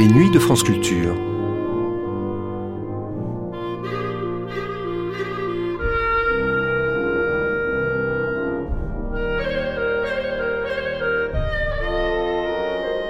[0.00, 1.14] Les nuits de France Culture.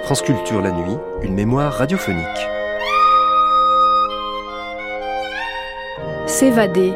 [0.02, 2.26] France Culture la nuit, une mémoire radiophonique.
[6.26, 6.92] S'évader.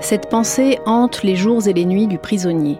[0.00, 2.78] Cette pensée hante les jours et les nuits du prisonnier.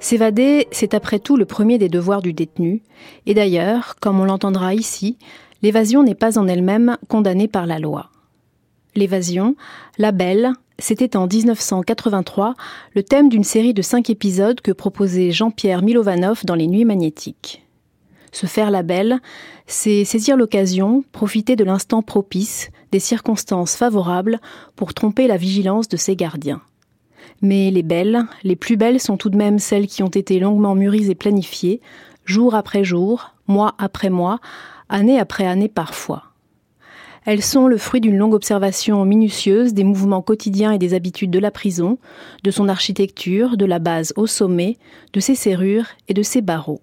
[0.00, 2.82] S'évader, c'est après tout le premier des devoirs du détenu,
[3.26, 5.18] et d'ailleurs, comme on l'entendra ici,
[5.62, 8.10] l'évasion n'est pas en elle-même condamnée par la loi.
[8.94, 9.56] L'évasion,
[9.98, 12.54] la belle, c'était en 1983
[12.94, 17.62] le thème d'une série de cinq épisodes que proposait Jean-Pierre Milovanov dans Les Nuits magnétiques.
[18.32, 19.20] Se faire la belle,
[19.66, 24.40] c'est saisir l'occasion, profiter de l'instant propice, des circonstances favorables
[24.76, 26.62] pour tromper la vigilance de ses gardiens.
[27.42, 30.74] Mais les belles, les plus belles sont tout de même celles qui ont été longuement
[30.74, 31.80] mûries et planifiées,
[32.24, 34.40] jour après jour, mois après mois,
[34.88, 36.24] année après année parfois.
[37.26, 41.38] Elles sont le fruit d'une longue observation minutieuse des mouvements quotidiens et des habitudes de
[41.38, 41.98] la prison,
[42.44, 44.78] de son architecture, de la base au sommet,
[45.12, 46.80] de ses serrures et de ses barreaux.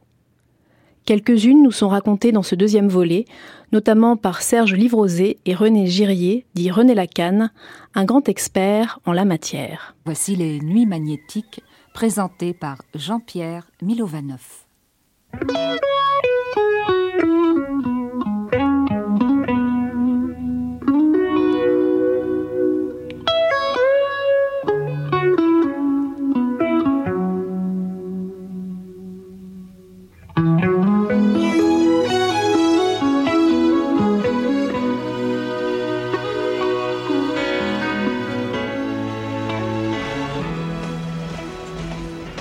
[1.08, 3.24] Quelques-unes nous sont racontées dans ce deuxième volet,
[3.72, 7.50] notamment par Serge Livrosé et René Girier, dit René Lacanne,
[7.96, 9.96] un grand expert en la matière.
[10.04, 14.66] Voici les nuits magnétiques présentées par Jean-Pierre Milovanov.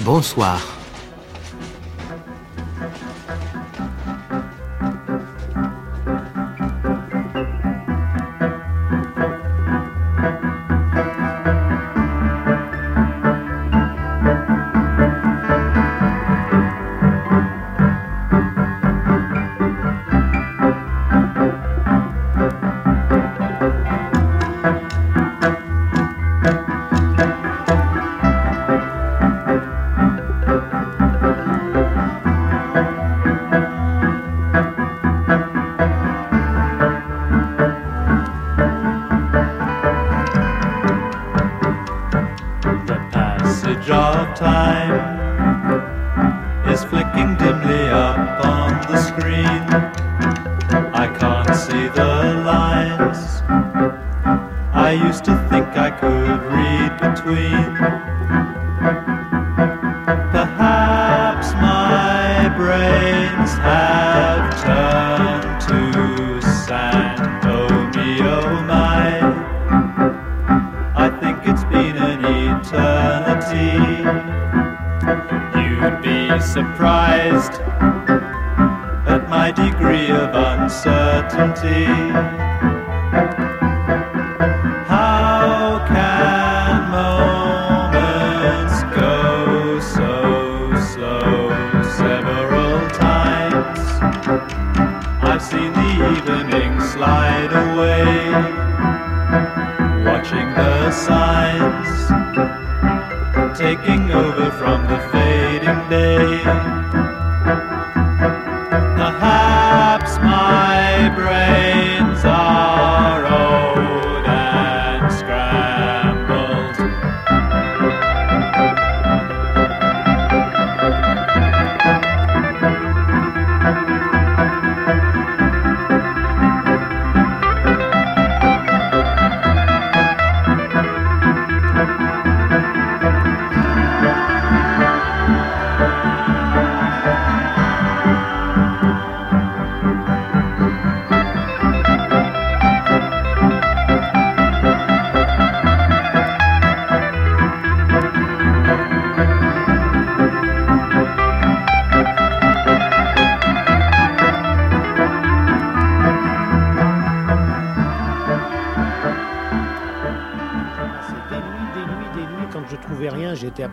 [0.06, 0.75] Bonsoir.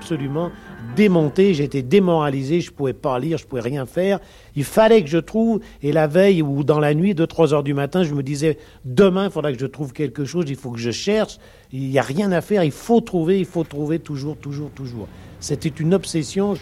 [0.04, 0.52] Absolument
[0.98, 4.20] démonté, j'étais démoralisé, je pouvais pas lire, je pouvais rien faire.
[4.56, 7.74] Il fallait que je trouve, et la veille ou dans la nuit, 2-3 heures du
[7.74, 10.80] matin, je me disais, demain, il faudra que je trouve quelque chose, il faut que
[10.80, 11.40] je cherche,
[11.72, 15.08] il n'y a rien à faire, il faut trouver, il faut trouver toujours, toujours, toujours.
[15.40, 16.56] C'était une obsession,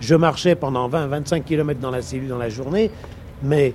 [0.00, 2.90] je, marchais pendant 20-25 km dans la cellule dans la journée,
[3.42, 3.74] mais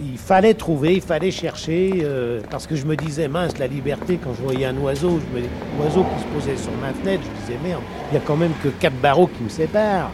[0.00, 4.18] il fallait trouver, il fallait chercher, euh, parce que je me disais, mince, la liberté,
[4.22, 5.20] quand je voyais un oiseau,
[5.80, 8.52] oiseau qui se posait sur ma fenêtre, je disais, merde, il y a quand même
[8.62, 10.10] que quatre barreaux qui me séparent.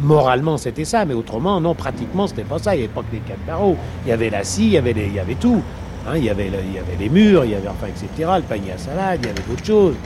[0.00, 2.74] Moralement, c'était ça, mais autrement, non, pratiquement, c'était pas ça.
[2.74, 3.76] Il n'y avait pas que les quatre barreaux.
[4.06, 5.60] Il y avait la scie, il y avait, il y avait tout.
[6.06, 8.42] Hein, il, y avait il y avait les murs, il y avait, enfin, etc., le
[8.42, 9.96] panier à salade, il y avait d'autres choses.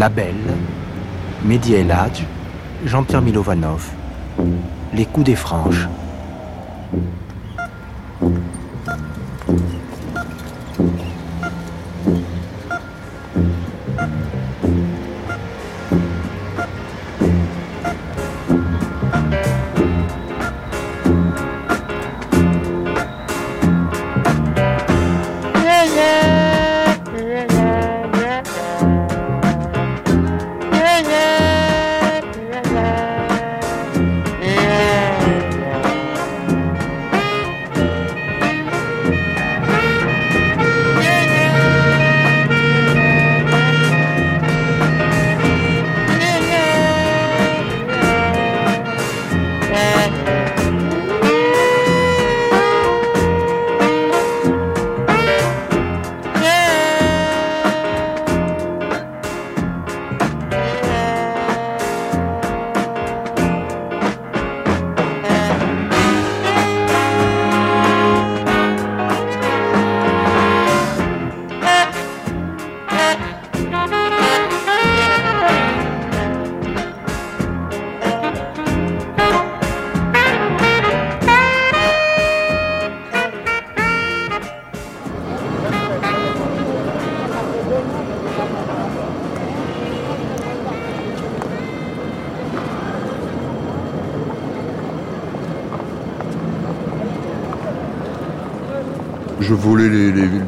[0.00, 0.56] La Belle,
[1.44, 1.94] Mehdi El
[2.86, 3.90] Jean-Pierre Milovanov,
[4.94, 5.90] Les coups des franges.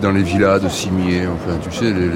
[0.03, 2.09] Dans les villas de Cimier, enfin tu sais, les,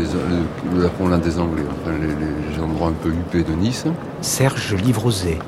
[0.83, 3.85] la promenade des Anglais, enfin les, endroits un peu huppés de Nice.
[4.21, 5.39] Serge Livrosé.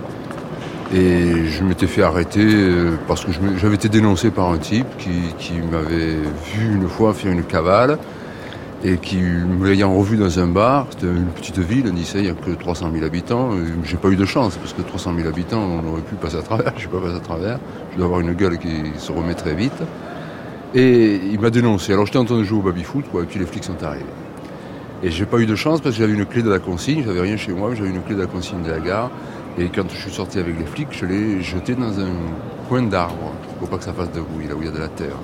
[0.95, 5.53] Et je m'étais fait arrêter euh, parce que j'avais été dénoncé par un type qui,
[5.71, 6.17] m'avait
[6.55, 7.99] vu une fois faire une cavale
[8.85, 12.29] et qui, me l'ayant revu dans un bar, c'était une petite ville, Nice, il n'y
[12.29, 13.51] a que 300 000 habitants.
[13.83, 16.43] J'ai pas eu de chance parce que 300 000 habitants, on aurait pu passer à
[16.43, 16.73] travers.
[16.77, 17.59] Je suis pas passé à travers.
[17.93, 19.83] Je dois avoir une gueule qui se remet très vite.
[20.75, 21.93] Et il m'a dénoncé.
[21.93, 24.05] Alors j'étais en train de jouer au baby-foot, quoi, et puis les flics sont arrivés.
[25.03, 27.21] Et j'ai pas eu de chance parce que j'avais une clé de la consigne, j'avais
[27.21, 29.11] rien chez moi, j'avais une clé de la consigne de la gare.
[29.57, 32.11] Et quand je suis sorti avec les flics, je l'ai jeté dans un
[32.69, 33.33] coin d'arbre.
[33.61, 35.17] Faut pas que ça fasse de bruit, là où il y a de la terre.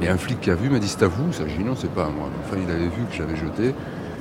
[0.00, 1.44] Et un flic qui a vu m'a dit c'est à vous ça.
[1.46, 2.28] J'ai dit non, c'est pas à moi.
[2.44, 3.74] Enfin, il avait vu que j'avais jeté.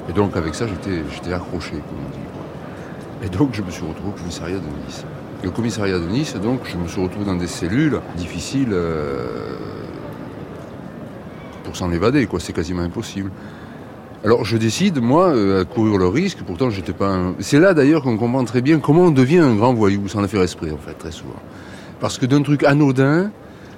[0.10, 3.26] Et donc avec ça, j'étais accroché, comme on dit.
[3.26, 5.06] Et donc je me suis retrouvé au commissariat de Nice.
[5.44, 8.70] Et au commissariat de Nice, donc, je me suis retrouvé dans des cellules difficiles.
[8.72, 9.56] Euh,
[11.75, 12.39] pour s'en évader, quoi.
[12.39, 13.32] C'est quasiment impossible.
[14.24, 16.39] Alors je décide, moi, euh, à courir le risque.
[16.48, 17.10] Pourtant, j'étais pas.
[17.10, 17.36] Un...
[17.39, 20.27] C'est là d'ailleurs qu'on comprend très bien comment on devient un grand voyou, sans le
[20.27, 21.41] faire esprit, en fait, très souvent.
[22.00, 23.29] Parce que d'un truc anodin,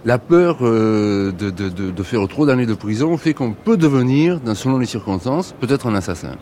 [0.06, 4.40] la peur euh, de, de, de, faire trop d'années de prison fait qu'on peut devenir,
[4.54, 6.36] selon les circonstances, peut-être un assassin.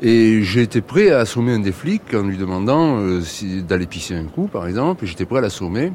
[0.00, 3.20] Et été prêt à assommer un des flics en lui demandant euh,
[3.68, 5.92] d'aller pisser un coup, par exemple, et j'étais prêt à l'assommer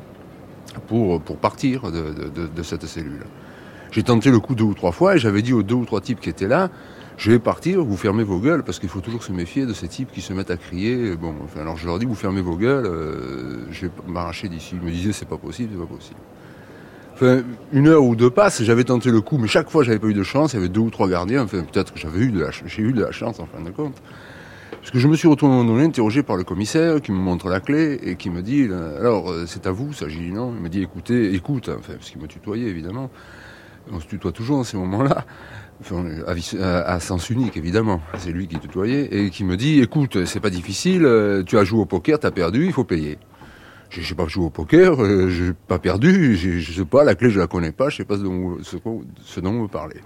[0.88, 3.26] pour, pour partir de cette cellule.
[3.92, 6.02] J'ai tenté le coup deux ou trois fois et j'avais dit aux deux ou trois
[6.02, 6.70] types qui étaient là,
[7.18, 9.88] je vais partir, vous fermez vos gueules, parce qu'il faut toujours se méfier de ces
[9.88, 11.16] types qui se mettent à crier.
[11.16, 14.76] Bon, enfin, alors je leur dis, vous fermez vos gueules, euh, je vais m'arracher d'ici.
[14.82, 16.20] Ils me disaient, c'est pas possible, c'est pas possible.
[17.14, 17.44] Enfin,
[17.74, 20.16] une heure ou deux passe, j'avais tenté le coup, mais chaque fois j'avais pas eu
[20.16, 22.40] de chance, il y avait deux ou trois gardiens, enfin peut-être que j'avais eu de
[22.40, 24.02] la, j'ai eu de la chance en fin de compte.
[24.72, 27.12] Parce que je me suis retrouvé à un moment donné interrogé par le commissaire qui
[27.12, 28.68] me montre la clé et qui me dit,
[29.00, 30.54] alors euh, c'est à vous, ça j'ai dit non.
[30.58, 33.12] Il me dit écoutez, écoute, enfin, parce qu'il me tutoyait évidemment
[33.92, 35.26] on se tutoie toujours en ces moments-là,
[36.86, 40.50] à, sens unique évidemment, c'est lui qui tutoyait, et qui me dit, écoute, c'est pas
[40.50, 43.18] difficile, euh, tu as joué au poker, t'as perdu, il faut payer.
[43.90, 47.30] Je sais pas joué au poker, euh, j'ai pas perdu, je sais pas, la clé
[47.30, 50.02] je la connais pas, je sais pas ce dont, ce, dont on me parlait.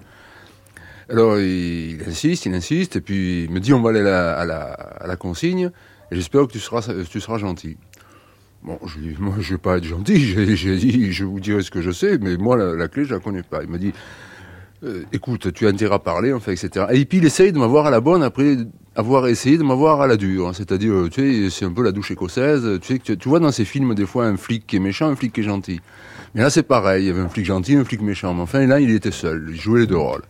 [1.10, 5.16] Alors il, insiste, il insiste, et puis il me dit on va aller à la,
[5.18, 5.72] consigne,
[6.12, 7.78] et j'espère que tu seras gentil.
[8.66, 10.20] Bon, je lui dis, moi, je vais pas être gentil.
[10.56, 13.20] J'ai dit, je vous dirai ce que je sais, mais moi, la, clé, je la
[13.20, 13.62] connais pas.
[13.64, 13.94] Il m'a dit,
[14.84, 16.88] euh, écoute, tu as intérêt à parler, enfin, etc.
[16.92, 18.58] Et puis, il essaye de m'avoir à la bonne après
[18.96, 20.48] avoir essayé de m'avoir à la dure.
[20.48, 20.54] hein.
[20.54, 22.80] C'est-à-dire, euh, tu sais, c'est un peu la douche écossaise.
[22.82, 25.34] Tu, tu vois dans ces films, des fois, un flic qui est méchant, un flic
[25.34, 25.80] qui est gentil.
[26.34, 27.04] Mais là, c'est pareil.
[27.04, 28.34] Il y avait un flic gentil, un flic méchant.
[28.34, 29.48] Mais enfin, là, il était seul.
[29.52, 30.24] Il jouait les deux rôles.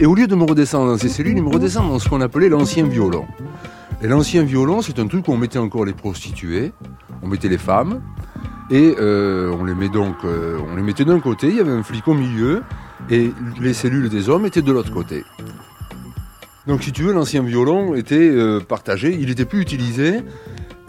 [0.00, 2.20] Et au lieu de me redescendre dans ces cellules, il me redescend dans ce qu'on
[2.20, 3.26] appelait l'ancien violon.
[4.00, 6.72] Et l'ancien violon, c'est un truc où on mettait encore les prostituées,
[7.20, 8.00] on mettait les femmes,
[8.70, 11.72] et euh, on les met donc, euh, on les mettait d'un côté, il y avait
[11.72, 12.62] un flic au milieu,
[13.10, 15.24] et les cellules des hommes étaient de l'autre côté.
[16.68, 20.20] Donc si tu veux, l'ancien violon était euh, partagé, il n'était plus utilisé,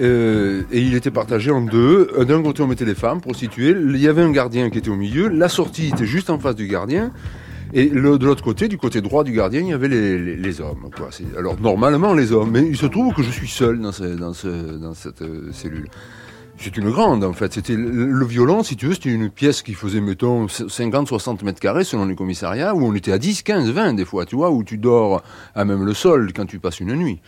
[0.01, 2.09] et il était partagé en deux.
[2.25, 4.95] D'un côté, on mettait les femmes prostituées, il y avait un gardien qui était au
[4.95, 7.11] milieu, la sortie était juste en face du gardien,
[7.73, 10.89] et de l'autre côté, du côté droit du gardien, il y avait les, hommes.
[11.37, 14.33] Alors normalement les hommes, mais il se trouve que je suis seul dans, ce- dans,
[14.33, 15.87] ce- dans cette euh, cellule.
[16.57, 17.53] C'est une grande en fait.
[17.53, 21.83] C'était le, violon, si tu veux, c'était une pièce qui faisait mettons 50-60 mètres carrés
[21.85, 24.63] selon les commissariats, où on était à 10, 15, 20 des fois, tu vois, où
[24.63, 25.23] tu dors
[25.55, 27.19] à même le sol quand tu passes une nuit.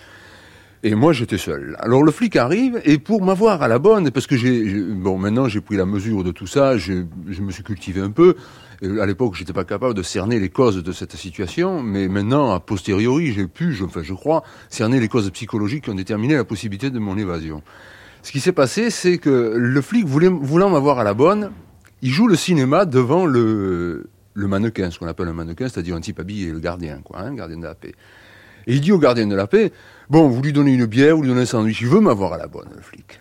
[0.83, 1.77] Et moi, j'étais seul.
[1.79, 5.47] Alors le flic arrive et pour m'avoir à la bonne, parce que j'ai, bon, maintenant
[5.47, 6.93] j'ai pris la mesure de tout ça, je
[7.41, 8.35] me suis cultivé un peu.
[8.81, 12.51] Et à l'époque, j'étais pas capable de cerner les causes de cette situation, mais maintenant,
[12.51, 16.35] a posteriori, j'ai pu, je, enfin, je crois, cerner les causes psychologiques qui ont déterminé
[16.35, 17.61] la possibilité de mon évasion.
[18.23, 21.51] Ce qui s'est passé, c'est que le flic voulait, voulant m'avoir à la bonne,
[22.01, 26.19] il joue le cinéma devant le, mannequin, ce qu'on appelle un mannequin, c'est-à-dire un type
[26.19, 27.93] habillé, le gardien, quoi, hein, gardien de la paix.
[28.65, 29.71] Et il dit au gardien de la paix,
[30.09, 32.37] bon, vous lui donnez une bière, vous lui donnez un sandwich, il veut m'avoir à
[32.37, 33.20] la bonne, le flic.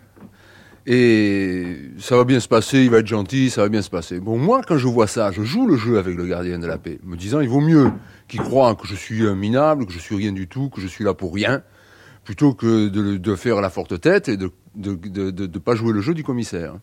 [0.93, 4.19] Et ça va bien se passer, il va être gentil, ça va bien se passer.
[4.19, 6.77] Bon, moi, quand je vois ça, je joue le jeu avec le gardien de la
[6.77, 7.89] paix, me disant, il vaut mieux
[8.27, 10.87] qu'il croit que je suis un minable, que je suis rien du tout, que je
[10.87, 11.63] suis là pour rien,
[12.25, 16.25] plutôt que de, faire la forte tête et de de pas jouer le jeu du
[16.25, 16.75] commissaire.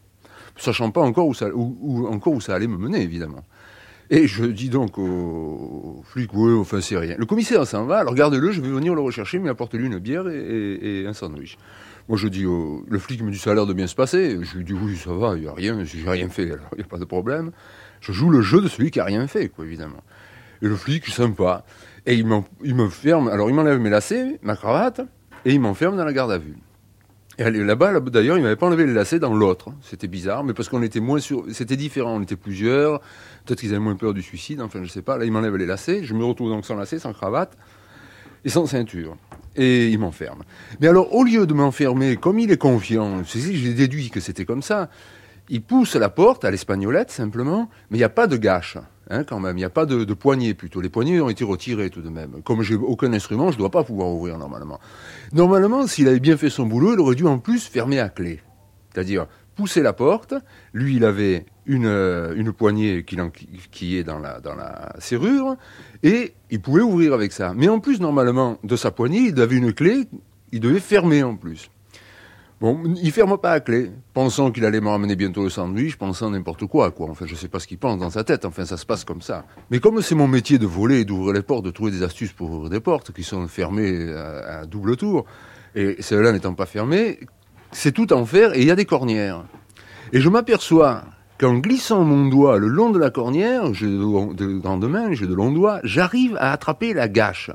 [0.57, 3.45] Sachant pas encore où ça, encore où ça allait me mener, évidemment.
[4.09, 7.15] Et je dis donc au flic, ouais, enfin c'est rien.
[7.19, 10.27] Le commissaire s'en va, alors gardez-le, je vais venir le rechercher, mais apportez-lui une bière
[10.29, 11.59] et un sandwich.
[12.09, 14.38] Moi je dis, au- le flic me dit, ça a l'air de bien se passer.
[14.43, 16.79] Je lui dis, oui, ça va, il n'y a rien, j'ai rien fait, alors il
[16.79, 17.50] n'y a pas de problème.
[18.00, 20.03] Je joue le jeu de celui qui a rien fait, évidemment.
[20.62, 21.65] Et le flic, sympa.
[22.07, 22.27] Et il,
[22.65, 25.00] il me ferme, alors il m'enlève mes lacets, ma cravate,
[25.45, 26.57] et il m'enferme dans la garde à vue.
[27.41, 29.73] Et là-bas, là, d'ailleurs, il m'avait pas enlevé les lacets dans l'autre.
[29.83, 32.17] C'était bizarre, mais parce qu'on était moins sur, c'était différent.
[32.17, 32.99] On était plusieurs.
[33.45, 34.61] Peut-être qu'ils avaient moins peur du suicide.
[34.61, 35.17] Enfin, je sais pas.
[35.19, 36.03] Là, il m'enlève les lacets.
[36.03, 37.57] Je me retrouve donc sans lacets, sans cravate
[38.45, 39.17] et sans ceinture.
[39.59, 40.45] Et il m'enferme.
[40.81, 44.62] Mais alors, au lieu de m'enfermer, comme il est confiant, j'ai déduit que c'était comme
[44.62, 44.88] ça.
[45.49, 48.79] Il pousse la porte à l'espagnolette simplement, mais il n'y a pas de gâche,
[49.11, 49.57] hein, quand même.
[49.57, 50.81] Il n'y a pas de, de poignée plutôt.
[50.81, 52.41] Les poignées ont été retirées tout de même.
[52.45, 54.79] Comme j'ai aucun instrument, je ne dois pas pouvoir ouvrir normalement.
[55.33, 58.41] Normalement, s'il avait bien fait son boulot, il aurait dû en plus fermer à clé.
[58.93, 59.27] C'est-à-dire
[59.59, 60.35] pousser la porte.
[60.73, 63.05] Lui, il avait une, euh, une poignée
[63.73, 65.57] qui, est dans la, dans la serrure
[66.05, 67.53] et il pouvait ouvrir avec ça.
[67.57, 70.05] Mais en plus, normalement, de sa poignée, il avait une clé,
[70.53, 71.71] il devait fermer en plus.
[72.61, 76.31] Bon, il ferme pas à clé, pensant qu'il allait me ramener bientôt le sandwich, pensant
[76.31, 77.09] n'importe quoi, quoi.
[77.09, 79.23] Enfin, je sais pas ce qu'il pense dans sa tête, enfin, ça se passe comme
[79.23, 79.45] ça.
[79.71, 82.33] Mais comme c'est mon métier de voler, et d'ouvrir les portes, de trouver des astuces
[82.33, 85.25] pour ouvrir des portes qui sont fermées à, à double tour,
[85.77, 87.21] et celles-là n'étant pas fermées,
[87.73, 89.45] c'est tout en fer et il y a des cornières.
[90.13, 91.05] Et je m'aperçois
[91.39, 95.35] qu'en glissant mon doigt le long de la cornière, j'ai de, grandes mains, j'ai de
[95.35, 97.51] longs doigts, j'arrive à attraper la gâche.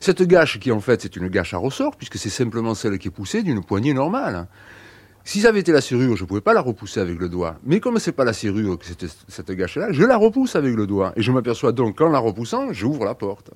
[0.00, 3.08] Cette gâche qui en fait c'est une gâche à ressort, puisque c'est simplement celle qui
[3.08, 4.46] est poussée d'une poignée normale.
[5.24, 7.56] Si ça avait été la serrure, je ne pouvais pas la repousser avec le doigt.
[7.64, 11.12] Mais comme c'est pas la serrure que cette gâche-là, je la repousse avec le doigt.
[11.16, 13.50] Et je m'aperçois donc qu'en la repoussant, j'ouvre la porte.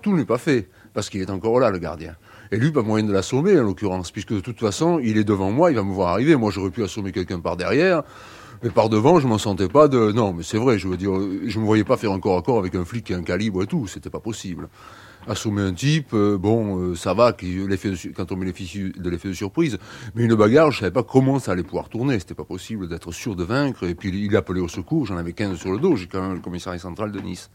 [0.00, 2.16] Tout n'est pas fait, parce qu'il est encore là, le gardien.
[2.52, 5.50] Et lui, pas moyen de l'assommer, en l'occurrence, puisque de toute façon, il est devant
[5.50, 6.36] moi, il va me voir arriver.
[6.36, 8.02] Moi, j'aurais pu assommer quelqu'un par derrière.
[8.62, 10.12] Mais par devant, je m'en sentais pas de.
[10.12, 11.12] Non, mais c'est vrai, je veux dire,
[11.46, 13.22] je me voyais pas faire un corps à corps avec un flic qui a un
[13.22, 14.68] calibre et tout, c'était pas possible.
[15.28, 19.76] Assommer un type, euh, bon, euh, ça va, quand on met de l'effet de surprise.
[20.14, 22.18] Mais une bagarre, je savais pas comment ça allait pouvoir tourner.
[22.20, 23.84] C'était pas possible d'être sûr de vaincre.
[23.84, 26.34] Et puis il appelé au secours, j'en avais 15 sur le dos, j'ai quand même
[26.34, 27.50] le commissariat central de Nice.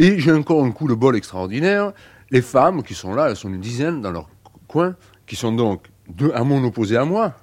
[0.00, 1.92] Et j'ai encore un coup de bol extraordinaire.
[2.30, 4.30] Les femmes qui sont là, elles sont une dizaine dans leur
[4.66, 5.88] coin, qui sont donc
[6.32, 7.34] à mon opposé à moi,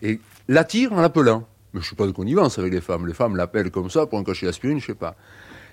[0.00, 1.46] et l'attirent en l'appelant.
[1.74, 3.06] Mais je suis pas de connivence avec les femmes.
[3.06, 5.14] Les femmes l'appellent comme ça pour un cachet d'aspirine, je sais pas.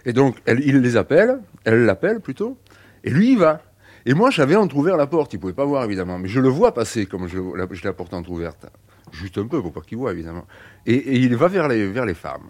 [0.03, 2.57] Et donc, il les appelle, elle l'appelle plutôt,
[3.05, 3.61] et lui, il va.
[4.05, 5.31] Et moi, j'avais entrouvert la porte.
[5.31, 6.19] Il pouvait pas voir, évidemment.
[6.19, 8.65] Mais je le vois passer comme je, la, la porte entrouverte.
[9.13, 10.45] Juste un peu, pour pas qu'il voit, évidemment.
[10.85, 12.49] Et, il va vers les, vers les femmes.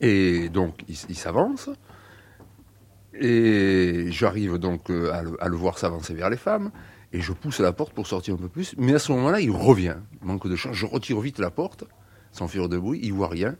[0.00, 1.70] Et donc, il, s'avance.
[3.20, 6.70] Et j'arrive donc euh, à le, voir s'avancer vers les femmes.
[7.12, 8.74] Et je pousse la porte pour sortir un peu plus.
[8.76, 9.96] Mais à ce moment-là, il revient.
[10.22, 10.74] Manque de chance.
[10.74, 11.84] Je retire vite la porte,
[12.32, 13.00] sans faire de bruit.
[13.02, 13.56] Il voit rien.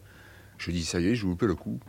[0.59, 1.81] Je dis, ça y est, je vous loupé le coup.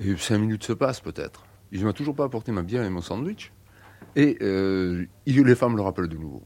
[0.00, 1.44] Et cinq minutes se passent peut-être.
[1.70, 3.52] Il ne m'a toujours pas apporté ma bière et mon sandwich.
[4.16, 6.42] Et euh, les femmes le rappellent de nouveau.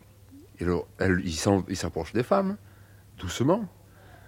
[0.60, 2.56] Et alors, il s'approche des femmes,
[3.18, 3.68] doucement.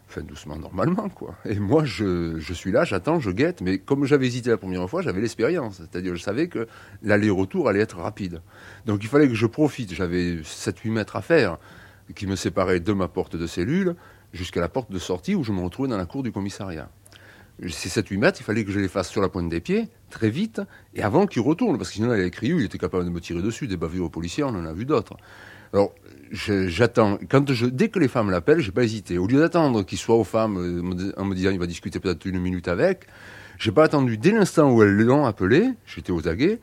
[0.09, 1.35] Enfin, doucement, normalement, quoi.
[1.45, 3.61] Et moi, je, suis là, j'attends, je guette.
[3.61, 5.77] Mais comme j'avais hésité la première fois, j'avais l'expérience.
[5.77, 6.67] C'est-à-dire, je savais que
[7.03, 8.41] l'aller-retour allait être rapide.
[8.87, 9.93] Donc, il fallait que je profite.
[9.95, 11.59] J'avais 7-8 mètres à faire
[12.15, 13.97] qui me séparaient de ma porte de cellule
[14.33, 16.89] jusqu'à la porte de sortie où je me retrouvais dans la cour du commissariat
[17.67, 20.31] ces 7-8 mètres, il fallait que je les fasse sur la pointe des pieds, très
[20.31, 20.61] vite,
[20.95, 23.21] et avant qu'il retourne, parce que sinon, il avait crié, il était capable de me
[23.21, 25.17] tirer dessus, des bavures aux policiers, on en a vu d'autres.
[25.73, 25.93] Alors,
[26.31, 27.19] j'attends.
[27.29, 29.19] Quand je, dès que les femmes l'appellent, j'ai pas hésité.
[29.19, 32.25] Au lieu d'attendre qu'il soit aux femmes euh, en me disant il va discuter peut-être
[32.27, 33.07] une minute avec,
[33.59, 34.19] j'ai pas attendu.
[34.19, 36.61] Dès l'instant où elles l'ont appelé, j'étais aux aguets,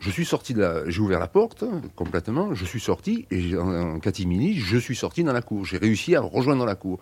[0.00, 4.00] je suis sorti de la, j'ai ouvert la porte complètement, je suis sorti et en,
[4.00, 5.64] catimini, je suis sorti dans la cour.
[5.64, 6.98] J'ai réussi à rejoindre la cour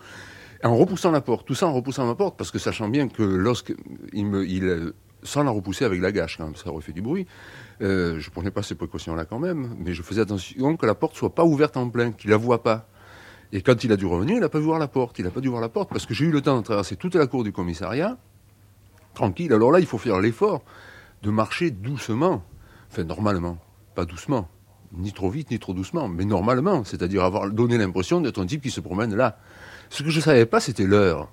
[0.62, 3.22] en repoussant la porte, tout ça en repoussant ma porte, parce que sachant bien que
[3.22, 4.92] lorsqu'il me, il,
[5.22, 7.26] sans la repousser avec la gâche, quand même, ça aurait fait du bruit,
[7.82, 11.14] euh, je prenais pas ces précautions-là quand même, mais je faisais attention que la porte
[11.16, 12.86] soit pas ouverte en plein, qu'il la voie pas.
[13.52, 15.18] Et quand il a dû revenir, il n'a pas vu voir la porte.
[15.18, 16.96] Il n'a pas dû voir la porte parce que j'ai eu le temps de traverser
[16.96, 18.16] toute la cour du commissariat,
[19.14, 19.52] tranquille.
[19.52, 20.62] Alors là, il faut faire l'effort
[21.22, 22.44] de marcher doucement,
[22.90, 23.58] enfin normalement,
[23.94, 24.48] pas doucement,
[24.92, 28.62] ni trop vite, ni trop doucement, mais normalement, c'est-à-dire avoir donné l'impression d'être un type
[28.62, 29.38] qui se promène là.
[29.88, 31.28] Ce que je ne savais pas, c'était l'heure.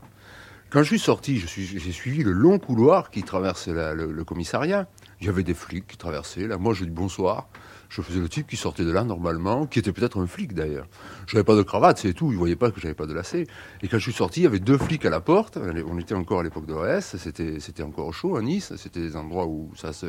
[0.70, 4.88] Quand je suis sorti, j'ai suivi le long couloir qui traversait le, commissariat.
[5.20, 6.48] Il y avait des flics qui traversaient.
[6.48, 7.48] Là, moi, je dis bonsoir.
[7.90, 10.88] Je faisais le type qui sortait de là normalement, qui était peut-être un flic d'ailleurs.
[11.26, 12.32] Je n'avais pas de cravate, c'est tout.
[12.32, 13.48] Ils voyaient pas que j'avais pas de lacet.
[13.82, 15.58] Et quand je suis sorti, il y avait deux flics à la porte.
[15.58, 17.16] On était encore à l'époque de l'OS.
[17.18, 18.74] C'était, c'était encore chaud à Nice.
[18.76, 20.08] C'était des endroits où ça se,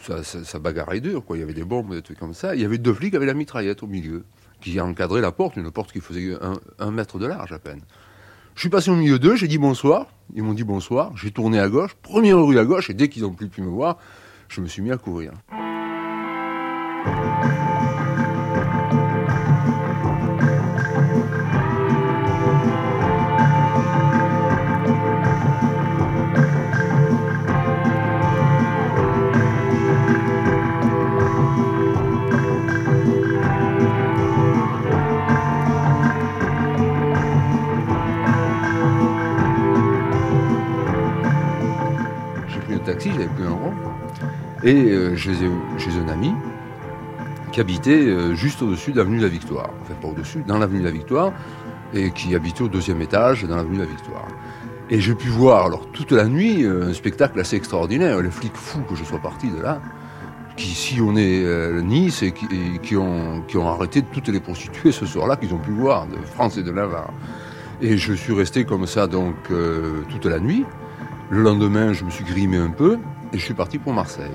[0.00, 1.22] ça, ça, bagarrait dur.
[1.30, 2.56] Il y avait des bombes, des trucs comme ça.
[2.56, 4.24] Il y avait deux flics avec la mitraillette au milieu
[4.60, 6.34] qui encadré la porte, une porte qui faisait
[6.78, 7.82] un, mètre de large à peine.
[8.54, 11.60] Je suis passé au milieu d'eux, j'ai dit bonsoir, ils m'ont dit bonsoir, j'ai tourné
[11.60, 13.98] à gauche, première rue à gauche, et dès qu'ils ont plus pu me voir,
[14.48, 15.32] je me suis mis à courir.
[44.66, 46.32] Et euh, j'ai un ami
[47.52, 49.70] qui habitait euh, juste au-dessus de l'avenue de la Victoire.
[49.80, 51.32] Enfin, pas au-dessus, dans l'avenue de la Victoire,
[51.94, 54.26] et qui habitait au deuxième étage dans l'avenue de la Victoire.
[54.90, 58.20] Et j'ai pu voir, alors, toute la nuit, euh, un spectacle assez extraordinaire.
[58.20, 59.80] Les flics fous que je sois parti de là,
[60.56, 61.44] qui sillonnaient
[61.82, 62.32] Nice et,
[62.82, 66.16] qui, ont, qui ont arrêté toutes les prostituées ce soir-là qu'ils ont pu voir, de
[66.34, 67.12] France et de Navarre.
[67.82, 69.36] Et je suis resté comme ça, donc,
[70.08, 70.64] toute la nuit.
[71.28, 72.96] Le lendemain, je me suis grimé un peu
[73.36, 74.32] et je suis parti pour Marseille.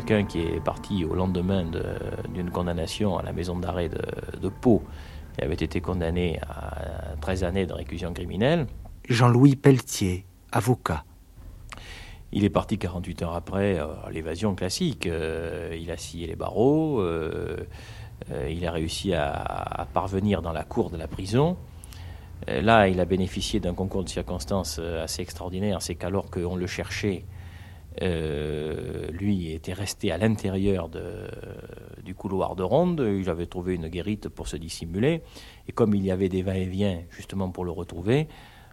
[0.00, 1.64] Quelqu'un qui est parti au lendemain
[2.32, 4.82] d'une condamnation à la maison d'arrêt de, Pau
[5.38, 8.66] et avait été condamné à 13 années de réclusion criminelle.
[9.08, 11.04] Jean-Louis Pelletier, avocat.
[12.32, 15.06] Il est parti 48 heures après, euh, l'évasion classique.
[15.06, 17.58] Euh, il a scié les barreaux, euh,
[18.48, 21.56] il a réussi à, parvenir dans la cour de la prison.
[22.46, 25.82] là, il a bénéficié d'un concours de circonstances assez extraordinaire.
[25.82, 27.24] C'est qu'alors qu'on le cherchait,
[28.00, 30.88] lui était resté à l'intérieur
[32.02, 33.04] du couloir de ronde.
[33.06, 35.22] Il avait trouvé une guérite pour se dissimuler.
[35.68, 38.28] Et comme il y avait des va-et-vient justement pour le retrouver,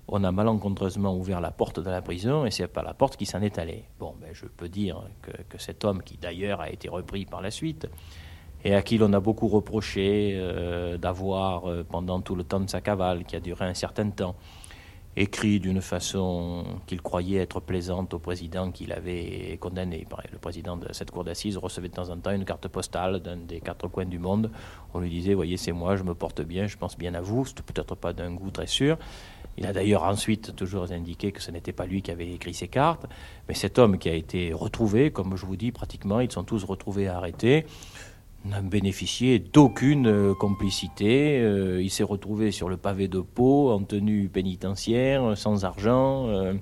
[0.08, 3.26] on a malencontreusement ouvert la porte de la prison et c'est pas la porte qui
[3.26, 3.84] s'en est allée.
[4.00, 7.52] Bon, ben, je peux dire que, cet homme, qui d'ailleurs a été repris par la
[7.52, 7.88] suite,
[8.64, 12.70] et à qui l'on a beaucoup reproché euh, d'avoir, euh, pendant tout le temps de
[12.70, 14.36] sa cavale, qui a duré un certain temps,
[15.18, 20.06] écrit d'une façon qu'il croyait être plaisante au président qu'il avait condamné.
[20.32, 23.38] Le président de cette cour d'assises recevait de temps en temps une carte postale d'un
[23.38, 24.52] des quatre coins du monde.
[24.94, 27.46] On lui disait, voyez, c'est moi, je me porte bien, je pense bien à vous.
[27.46, 28.98] C'est peut-être pas d'un goût très sûr.
[29.58, 32.68] Il a d'ailleurs ensuite toujours indiqué que ce n'était pas lui qui avait écrit ces
[32.68, 33.08] cartes,
[33.48, 36.64] mais cet homme qui a été retrouvé, comme je vous dis, pratiquement, ils sont tous
[36.64, 37.66] retrouvés arrêtés,
[38.48, 41.40] n'a bénéficié d'aucune euh, complicité.
[41.40, 46.54] Euh, il s'est retrouvé sur le pavé de Pau, en tenue pénitentiaire, sans argent, euh,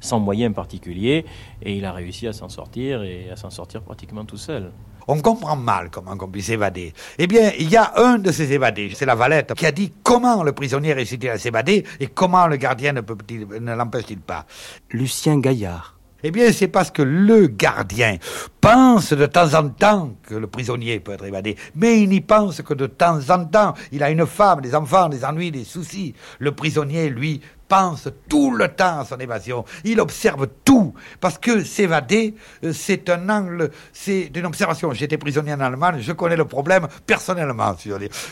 [0.00, 1.24] sans moyens particuliers,
[1.62, 4.72] et il a réussi à s'en sortir, et à s'en sortir pratiquement tout seul.
[5.08, 6.92] On comprend mal comment on puisse s'évader.
[7.18, 9.92] Eh bien, il y a un de ces évadés, c'est la Valette, qui a dit
[10.02, 14.46] comment le prisonnier réussit à s'évader et comment le gardien ne, ne l'empêche-t-il pas.
[14.90, 15.95] Lucien Gaillard.
[16.22, 18.16] Eh bien, c'est parce que le gardien
[18.60, 22.62] pense de temps en temps que le prisonnier peut être évadé, mais il n'y pense
[22.62, 23.74] que de temps en temps.
[23.92, 26.14] Il a une femme, des enfants, des ennuis, des soucis.
[26.38, 29.64] Le prisonnier, lui, pense tout le temps à son évasion.
[29.84, 30.94] Il observe tout.
[31.20, 34.92] Parce que s'évader, euh, c'est un angle, c'est une observation.
[34.92, 37.76] J'étais prisonnier en Allemagne, je connais le problème personnellement.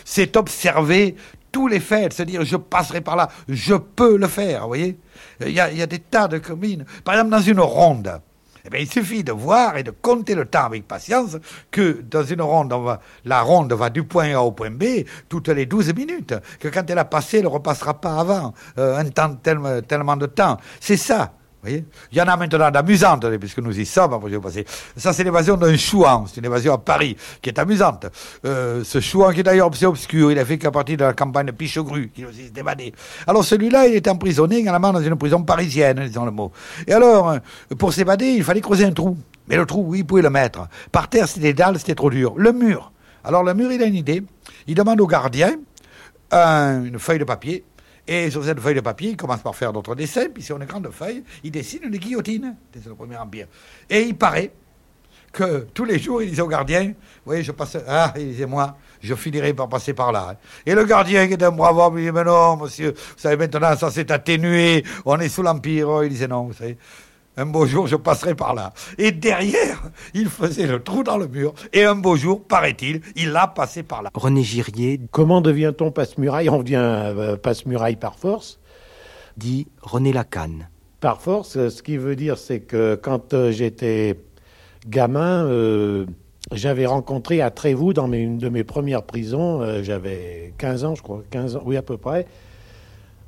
[0.04, 1.16] C'est observer
[1.52, 4.98] tous les faits, se dire je passerai par là, je peux le faire, vous voyez.
[5.40, 6.84] Il y, a, il y a des tas de combines.
[7.04, 8.20] Par exemple, dans une ronde,
[8.64, 11.36] eh bien, il suffit de voir et de compter le temps avec patience
[11.70, 12.74] que dans une ronde,
[13.24, 16.34] la ronde va du point A au point B toutes les 12 minutes.
[16.58, 20.26] Que quand elle a passé, elle ne repassera pas avant euh, un temps, tellement de
[20.26, 20.56] temps.
[20.80, 21.34] C'est ça
[21.66, 24.18] il y en a maintenant d'amusantes, puisque nous y sommes.
[24.96, 26.26] Ça, c'est l'évasion d'un chouan.
[26.26, 28.06] C'est une évasion à Paris, qui est amusante.
[28.44, 31.46] Euh, ce chouan, qui est d'ailleurs obscur, il a fait qu'à partir de la campagne
[31.46, 32.92] de Pichegru, qui aussi s'est évadé.
[33.26, 36.52] Alors, celui-là, il était emprisonné également dans une prison parisienne, disons le mot.
[36.86, 37.38] Et alors, euh,
[37.78, 39.16] pour s'évader, il fallait creuser un trou.
[39.48, 40.68] Mais le trou, oui, il pouvait le mettre.
[40.90, 42.34] Par terre, c'était des dalles, c'était trop dur.
[42.36, 42.92] Le mur.
[43.24, 44.22] Alors, le mur, il a une idée.
[44.66, 45.56] Il demande au gardien
[46.32, 47.62] une feuille de papier
[48.06, 50.64] et sur cette feuille de papier, il commence par faire d'autres dessins, puis sur une
[50.64, 52.56] grande feuille, il dessine une guillotine.
[52.72, 53.46] C'est le premier empire.
[53.88, 54.52] Et il paraît
[55.32, 58.46] que tous les jours, il disait au gardien, vous voyez, je passe, ah, il disait,
[58.46, 60.36] moi, je finirai par passer par là.
[60.64, 63.36] Et le gardien, qui était un brave homme, il disait, mais non, monsieur, vous savez,
[63.36, 66.04] maintenant, ça s'est atténué, on est sous l'Empire.
[66.04, 66.76] Il disait, non, vous savez,
[67.36, 68.72] un beau jour, je passerai par là.
[68.98, 71.54] Et derrière, il faisait le trou dans le mur.
[71.72, 74.10] Et un beau jour, paraît-il, il a passé par là.
[74.14, 75.00] René Girier.
[75.10, 76.48] Comment devient-on passe-muraille?
[76.48, 78.60] On devient euh, passe-muraille par force.
[79.36, 80.68] Dit René Lacanne.
[81.00, 84.20] Par force, ce qui veut dire, c'est que quand euh, j'étais
[84.86, 86.06] gamin, euh,
[86.52, 91.22] j'avais rencontré à Trévoux, dans une de mes premières prisons, j'avais 15 ans, je crois,
[91.30, 92.26] 15 ans, oui, à peu près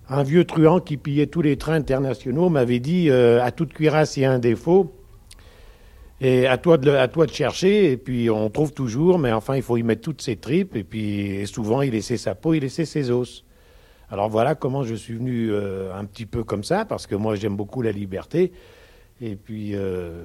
[0.08, 4.16] un vieux truand qui pillait tous les trains internationaux m'avait dit euh, à toute cuirasse
[4.16, 4.92] il y a un défaut.
[6.18, 6.88] Et à toi de
[7.30, 7.92] chercher.
[7.92, 10.76] Et puis on trouve toujours mais enfin il faut y mettre toutes ses tripes.
[10.76, 13.44] Et puis souvent il laissait sa peau il laissait ses os.
[14.08, 17.34] Alors voilà comment je suis venu euh, un petit peu comme ça parce que moi
[17.34, 18.52] j'aime beaucoup la liberté.
[19.20, 20.24] Et puis euh,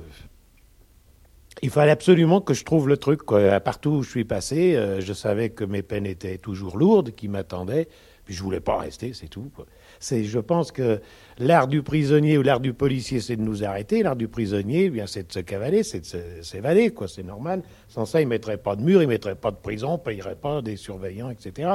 [1.64, 3.22] il fallait absolument que je trouve le truc.
[3.26, 7.88] Partout où je suis passé, je savais que mes peines étaient toujours lourdes, qui m'attendaient.
[8.26, 9.52] Puis je voulais pas rester, c'est tout.
[10.00, 11.02] C'est, je pense que
[11.38, 14.04] l'art du prisonnier ou l'art du policier, c'est de nous arrêter.
[14.04, 17.08] L'art du prisonnier, eh bien, c'est de se cavaler, c'est de s'évader, quoi.
[17.08, 17.64] C'est normal.
[17.88, 20.76] Sans ça, ils mettraient pas de mur, ils mettraient pas de prison, payeraient pas des
[20.76, 21.72] surveillants, etc.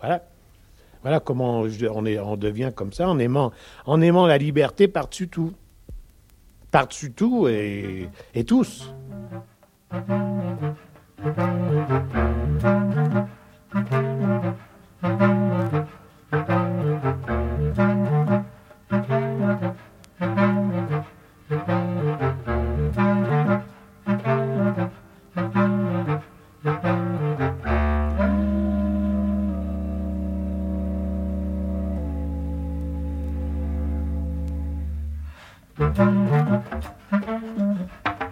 [0.00, 0.24] Voilà.
[1.02, 3.52] Voilà comment on, est, on devient comme ça, en aimant,
[3.84, 5.52] en aimant la liberté par-dessus tout.
[6.70, 8.08] Par-dessus tout et,
[8.46, 8.90] tous.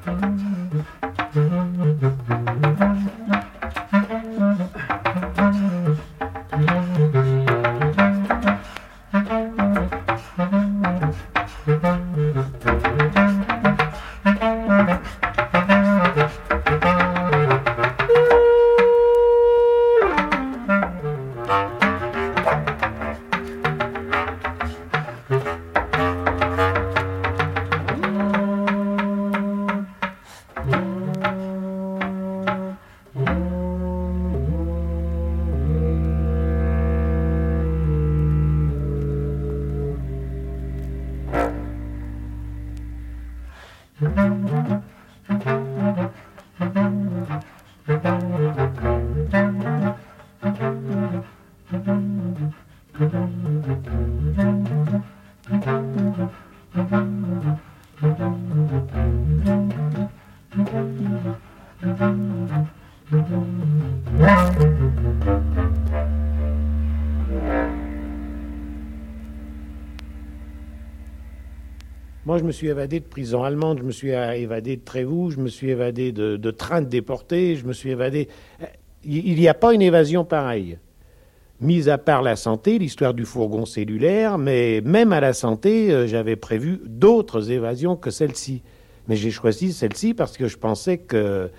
[0.05, 0.52] 嗯
[72.33, 75.37] Moi, je me suis évadé de prison allemande, je me suis évadé de Trévoux, je
[75.37, 78.27] me suis évadé de, de trains de déportés, je me suis évadé.
[79.05, 80.79] Il n'y a pas une évasion pareille.
[81.61, 86.07] Mis à part la santé, l'histoire du fourgon cellulaire, mais même à la santé, euh,
[86.07, 88.63] j'avais prévu d'autres évasions que celle-ci.
[89.09, 91.51] Mais j'ai choisi celle-ci parce que je pensais que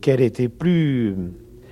[0.00, 1.14] qu'elle était plus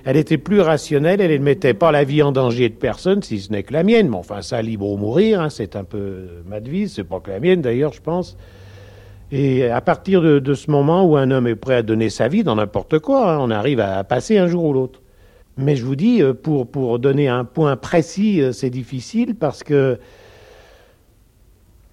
[0.07, 3.41] elle était plus rationnelle, elle ne mettait pas la vie en danger de personne, si
[3.41, 4.07] ce n'est que la mienne.
[4.07, 7.29] Mais enfin, ça, libre ou mourir, hein, c'est un peu ma devise, c'est pas que
[7.29, 8.37] la mienne d'ailleurs, je pense.
[9.33, 12.45] Et à partir de, ce moment où un homme est prêt à donner sa vie
[12.45, 15.01] dans n'importe quoi, hein, on arrive à passer un jour ou l'autre.
[15.57, 19.99] Mais je vous dis, euh, pour, donner un point précis, euh, c'est difficile parce que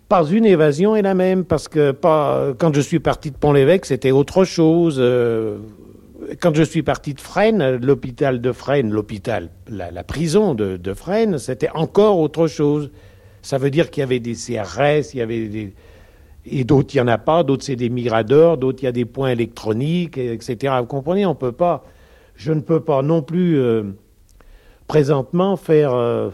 [0.09, 3.87] pas une évasion est la même, parce que pas, quand je suis parti de Pont-l'Évêque,
[3.87, 4.99] c'était autre chose.
[5.01, 5.57] Euh,
[6.41, 11.71] quand je suis parti de Fresnes, l'hôpital de Fresnes, l'hôpital, la, prison de, Fresnes, c'était
[11.71, 12.91] encore autre chose.
[13.43, 15.75] Ça veut dire qu'il y avait des CRS, il y avait des...
[16.47, 18.93] Et d'autres, il n'y en a pas, d'autres, c'est des migradeurs, d'autres, il y a
[18.93, 20.75] des points électroniques, etc.
[20.81, 21.85] Vous comprenez, on peut pas...
[22.37, 23.85] Je ne peux pas non plus, euh,
[24.89, 26.31] présentement, faire euh,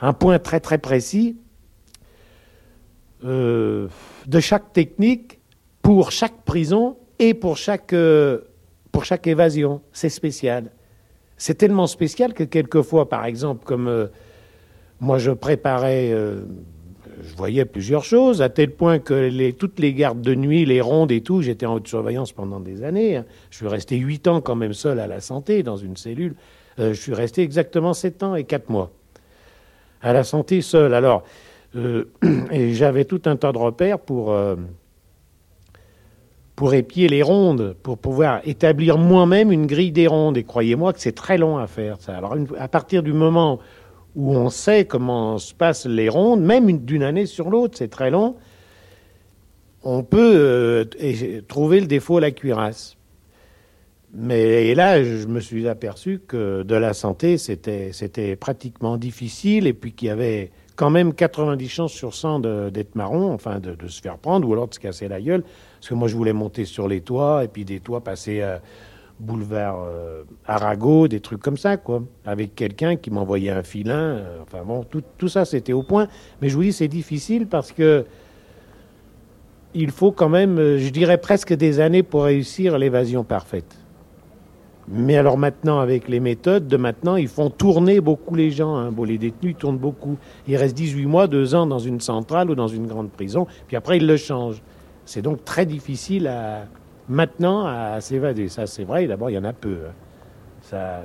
[0.00, 1.36] un point très très précis
[3.24, 3.88] euh,
[4.26, 5.40] de chaque technique
[5.82, 8.40] pour chaque prison et pour chaque, euh,
[8.90, 9.80] pour chaque évasion.
[9.92, 10.72] C'est spécial.
[11.36, 14.08] C'est tellement spécial que quelquefois, par exemple, comme euh,
[14.98, 16.42] moi je préparais, euh,
[17.22, 21.12] je voyais plusieurs choses, à tel point que toutes les gardes de nuit, les rondes
[21.12, 23.18] et tout, j'étais en haute surveillance pendant des années.
[23.18, 23.24] Hein.
[23.50, 26.34] Je suis resté huit ans quand même seul à la santé, dans une cellule.
[26.76, 28.90] je suis resté exactement sept ans et quatre mois
[30.00, 30.92] à la santé seul.
[30.92, 31.22] Alors,
[32.52, 34.34] j'avais tout un tas de repères pour
[36.62, 40.36] pour épier les rondes, pour pouvoir établir moi-même une grille des rondes.
[40.36, 42.16] Et croyez-moi que c'est très long à faire ça.
[42.16, 43.58] Alors à partir du moment
[44.14, 48.12] où on sait comment se passent les rondes, même d'une année sur l'autre, c'est très
[48.12, 48.36] long,
[49.82, 50.84] on peut euh,
[51.48, 52.96] trouver le défaut à la cuirasse.
[54.14, 59.94] Mais là, je me suis aperçu que de la santé, c'était pratiquement difficile, et puis
[59.94, 64.18] qu'il y avait quand même 90 chances sur 100 d'être marron, enfin de, se faire
[64.18, 65.42] prendre, ou alors de se casser la gueule.
[65.82, 68.60] Parce que moi, je voulais monter sur les toits, et puis des toits passer à
[69.18, 72.04] boulevard euh, Arago, des trucs comme ça, quoi.
[72.24, 73.98] Avec quelqu'un qui m'envoyait un filin.
[73.98, 76.06] Euh, enfin bon, tout, ça, c'était au point.
[76.40, 78.06] Mais je vous dis, c'est difficile parce que
[79.74, 83.76] il faut quand même, euh, je dirais presque des années pour réussir l'évasion parfaite.
[84.86, 88.76] Mais alors maintenant, avec les méthodes de maintenant, ils font tourner beaucoup les gens.
[88.76, 88.92] Hein.
[88.92, 90.16] Bon, les détenus tournent beaucoup.
[90.46, 93.76] Ils restent 18 mois, 2 ans dans une centrale ou dans une grande prison, puis
[93.76, 94.62] après ils le changent.
[95.04, 96.66] C'est donc très difficile à,
[97.08, 98.48] maintenant à s'évader.
[98.48, 99.06] Ça, c'est vrai.
[99.06, 99.78] D'abord, il y en a peu.
[99.88, 99.92] Hein.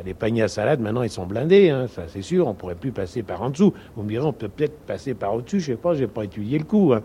[0.06, 1.70] Les paniers à salade, maintenant, ils sont blindés.
[1.70, 1.88] Hein.
[1.88, 2.48] Ça, c'est sûr.
[2.48, 3.74] On pourrait plus passer par en dessous.
[3.96, 5.60] Vous me direz, on peut peut-être passer par au-dessus.
[5.60, 5.94] Je sais pas.
[5.94, 6.94] J'ai pas étudié le coup.
[6.94, 7.02] Hein.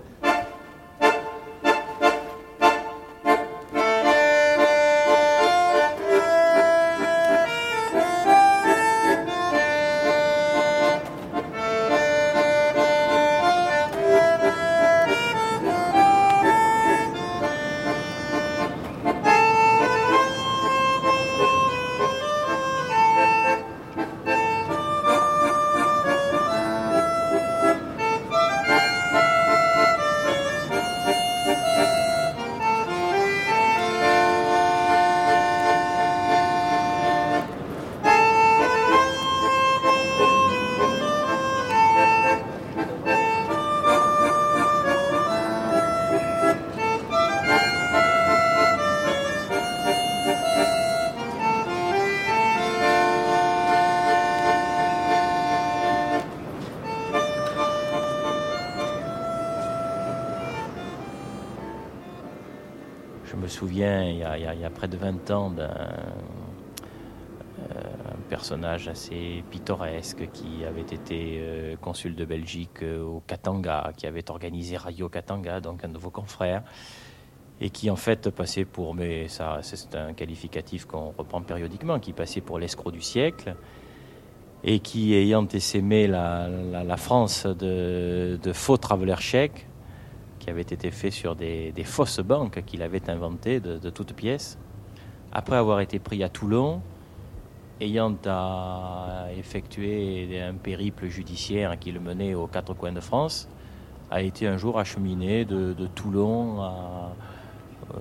[68.42, 74.28] Personnage assez pittoresque qui avait été euh, consul de Belgique euh, au Katanga, qui avait
[74.32, 76.64] organisé Radio Katanga, donc un de vos confrères,
[77.60, 82.12] et qui en fait passait pour, mais ça c'est un qualificatif qu'on reprend périodiquement, qui
[82.12, 83.54] passait pour l'escroc du siècle,
[84.64, 89.68] et qui ayant essaimé la, France de, de faux travelers chèques,
[90.40, 94.58] qui avait été fait sur des, fausses banques qu'il avait inventées de, de toutes pièces.
[95.30, 96.82] Après avoir été pris à Toulon,
[97.80, 103.48] ayant à effectuer un périple judiciaire qui le menait aux quatre coins de France,
[104.10, 107.12] a été un jour acheminé de, Toulon à
[107.94, 107.98] euh,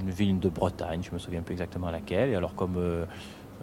[0.00, 2.30] une ville de Bretagne, je ne me souviens plus exactement laquelle.
[2.30, 3.04] Et alors comme euh,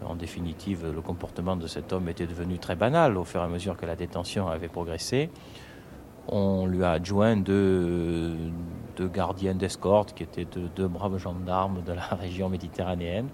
[0.06, 3.48] en définitive le comportement de cet homme était devenu très banal au fur et à
[3.48, 5.30] mesure que la détention avait progressé,
[6.28, 8.36] on lui a adjoint deux,
[9.12, 13.28] gardiens d'escorte qui étaient deux braves gendarmes de la région méditerranéenne.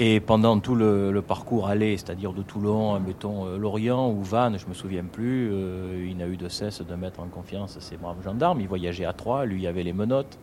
[0.00, 4.64] Et pendant tout le, parcours aller, c'est-à-dire de Toulon, mettons euh, Lorient ou Vannes, je
[4.64, 7.96] ne me souviens plus, euh, il n'a eu de cesse de mettre en confiance ses
[7.96, 8.60] braves gendarmes.
[8.60, 10.38] Il voyageait à trois, lui avait les menottes.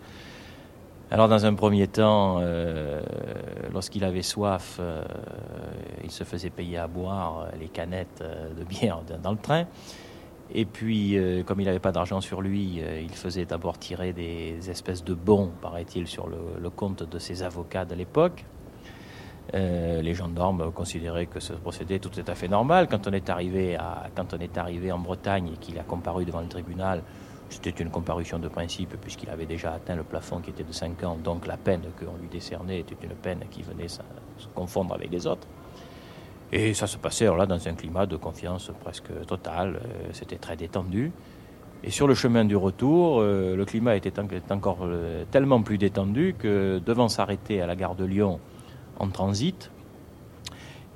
[1.10, 3.02] Alors dans un premier temps, euh,
[3.72, 4.82] lorsqu'il avait soif,
[6.04, 8.24] il se faisait payer à boire les canettes
[8.58, 9.66] de bière dans le train.
[10.54, 15.04] Et puis, comme il n'avait pas d'argent sur lui, il faisait d'abord tirer des espèces
[15.04, 18.44] de bons, paraît-il, sur le compte de ses avocats de l'époque.
[19.54, 22.88] Euh, les gendarmes considéraient que ce procédé tout à fait normal.
[22.90, 27.04] Quand on est arrivé, en Bretagne et qu'il a comparu devant le tribunal,
[27.50, 31.04] c'était une comparution de principe puisqu'il avait déjà atteint le plafond qui était de 5
[31.04, 31.18] ans.
[31.24, 34.00] Donc la peine qu'on lui décernait était une peine qui venait se
[34.56, 35.48] confondre avec les autres.
[36.52, 39.76] Et ça se passait dans un climat de confiance presque totale.
[39.76, 41.12] Euh, c'était très détendu.
[41.84, 44.14] Et sur le chemin du retour, euh, le climat était
[44.52, 44.88] encore
[45.30, 48.40] tellement plus détendu que devant s'arrêter à la gare de Lyon,
[49.00, 49.72] en transit.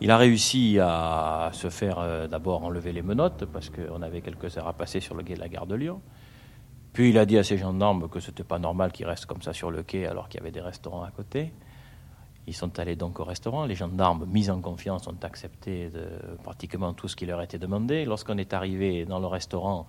[0.01, 4.57] Il a réussi à se faire euh, d'abord enlever les menottes parce qu'on avait quelques
[4.57, 6.01] heures à passer sur le quai de la gare de Lyon.
[6.93, 9.41] Puis il a dit à ses gendarmes que ce n'était pas normal qu'ils restent comme
[9.41, 11.51] ça sur le quai alors qu'il y avait des restaurants à côté.
[12.47, 13.65] Ils sont allés donc au restaurant.
[13.65, 16.07] Les gendarmes, mis en confiance, ont accepté de,
[16.43, 18.05] pratiquement tout ce qui leur était demandé.
[18.05, 19.85] Lorsqu'on est arrivé dans le restaurant,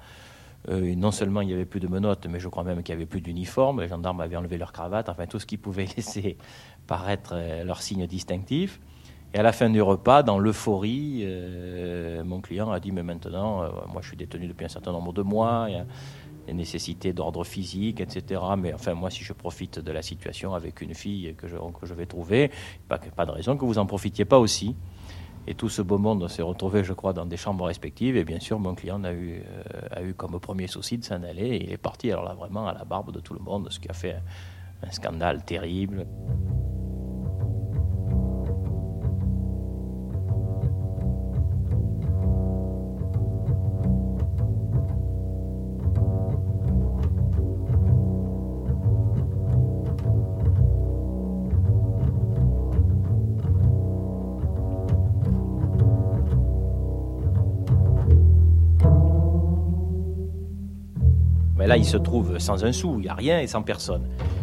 [0.68, 3.00] euh, non seulement il n'y avait plus de menottes, mais je crois même qu'il n'y
[3.00, 3.80] avait plus d'uniforme.
[3.80, 6.36] Les gendarmes avaient enlevé leur cravate, enfin tout ce qui pouvait laisser
[6.90, 8.80] paraître euh, leur signe distinctif.
[9.32, 13.60] Et à la fin du repas, dans l'euphorie, euh, mon client a dit Mais maintenant,
[13.92, 15.86] moi je suis détenu depuis un certain nombre de mois, il y a
[16.48, 18.42] des nécessités d'ordre physique, etc.
[18.58, 21.86] Mais enfin, moi, si je profite de la situation avec une fille que je, que
[21.86, 22.50] je vais trouver,
[22.88, 24.74] pas, pas de raison que vous en profitiez pas aussi.
[25.46, 28.16] Et tout ce beau monde s'est retrouvé, je crois, dans des chambres respectives.
[28.16, 31.22] Et bien sûr, mon client a eu, euh, a eu comme premier souci de s'en
[31.22, 31.48] aller.
[31.48, 33.78] Et il est parti, alors là, vraiment à la barbe de tout le monde, ce
[33.78, 34.16] qui a fait
[34.82, 36.06] un scandale terrible.
[61.80, 64.02] Il se trouve sans un sou, il n'y a rien et sans personne.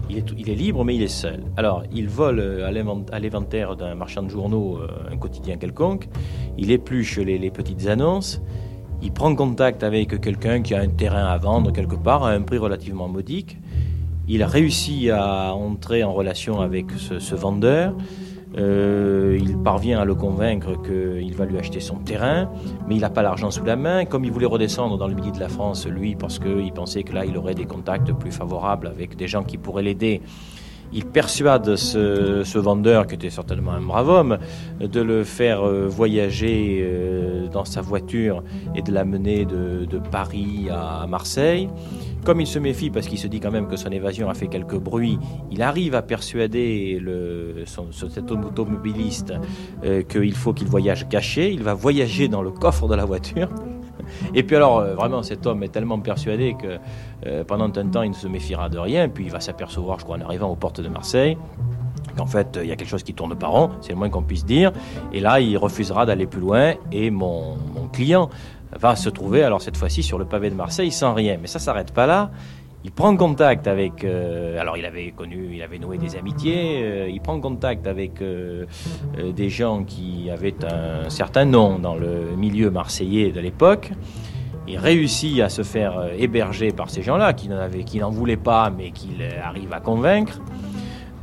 [0.10, 1.43] Il est, libre, mais il est seul.
[1.56, 2.67] Alors, il vole euh,
[3.12, 6.08] à l'inventaire d'un marchand de journaux euh, un quotidien quelconque,
[6.58, 8.41] il épluche les, petites annonces,
[9.04, 12.41] il prend contact avec quelqu'un qui a un terrain à vendre quelque part à un
[12.41, 13.58] prix relativement modique.
[14.28, 17.93] Il réussit à entrer en relation avec ce vendeur.
[18.58, 22.50] Euh, il parvient à le convaincre qu'il va lui acheter son terrain,
[22.88, 24.06] mais il n'a pas l'argent sous la main.
[24.06, 27.13] Comme il voulait redescendre dans le midi de la France, lui, parce qu'il pensait que
[27.13, 30.22] là, il aurait des contacts plus favorables avec des gens qui pourraient l'aider,
[30.93, 34.38] il persuade ce, vendeur, qui était certainement un brave homme,
[34.80, 38.41] de le faire euh, voyager euh, dans sa voiture
[38.74, 41.70] et de l'amener de, de Paris à Marseille.
[42.28, 44.48] Comme il se méfie parce qu'il se dit quand même que son évasion a fait
[44.48, 45.18] quelques bruits,
[45.50, 49.34] il arrive à persuader le, cet automobiliste
[49.86, 51.54] euh, qu'il faut qu'il voyage caché.
[51.54, 53.48] Il va voyager dans le coffre de la voiture.
[54.36, 56.80] Et puis alors, euh, vraiment, cet homme est tellement persuadé que
[57.25, 59.08] euh, pendant un temps, il ne se méfiera de rien.
[59.08, 61.38] Puis il va s'apercevoir, je crois, en arrivant aux portes de Marseille,
[62.17, 64.23] qu'en fait, il y a quelque chose qui tourne par rond, c'est le moins qu'on
[64.23, 64.73] puisse dire.
[65.13, 66.73] Et là, il refusera d'aller plus loin.
[66.92, 67.56] Et mon
[67.94, 68.30] client
[68.72, 71.38] va se trouver, alors cette fois-ci, sur le pavé de Marseille sans rien.
[71.42, 72.32] Mais ça s'arrête pas là.
[72.84, 74.04] Il prend contact avec.
[74.04, 76.82] Euh, alors, il avait connu, il avait noué des amitiés.
[76.84, 78.65] Euh, il prend contact avec euh,
[79.36, 83.92] des gens qui avaient un certain nom dans le milieu marseillais de l'époque.
[84.68, 87.50] Il réussit à se faire héberger par ces gens-là, qui
[88.00, 90.40] n'en voulaient pas, mais qu'il arrive à convaincre.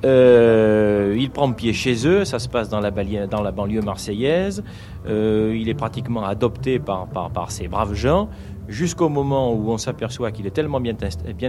[0.05, 4.63] Euh, il prend pied chez eux, ça se passe dans la, banlieue marseillaise.
[5.07, 7.09] Euh, il est pratiquement adopté par,
[7.49, 8.29] ces braves gens,
[8.69, 10.97] jusqu'au moment où on s'aperçoit qu'il est tellement bien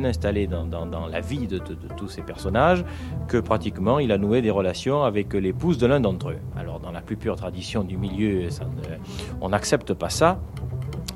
[0.05, 1.59] installé dans, la vie de,
[1.97, 2.85] tous ces personnages
[3.27, 6.39] que pratiquement il a noué des relations avec l'épouse de l'un d'entre eux.
[6.57, 8.47] Alors dans la plus pure tradition du milieu,
[9.41, 10.39] on n'accepte pas ça.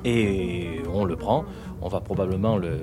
[0.04, 1.44] Et on le prend,
[1.82, 2.78] on va probablement le,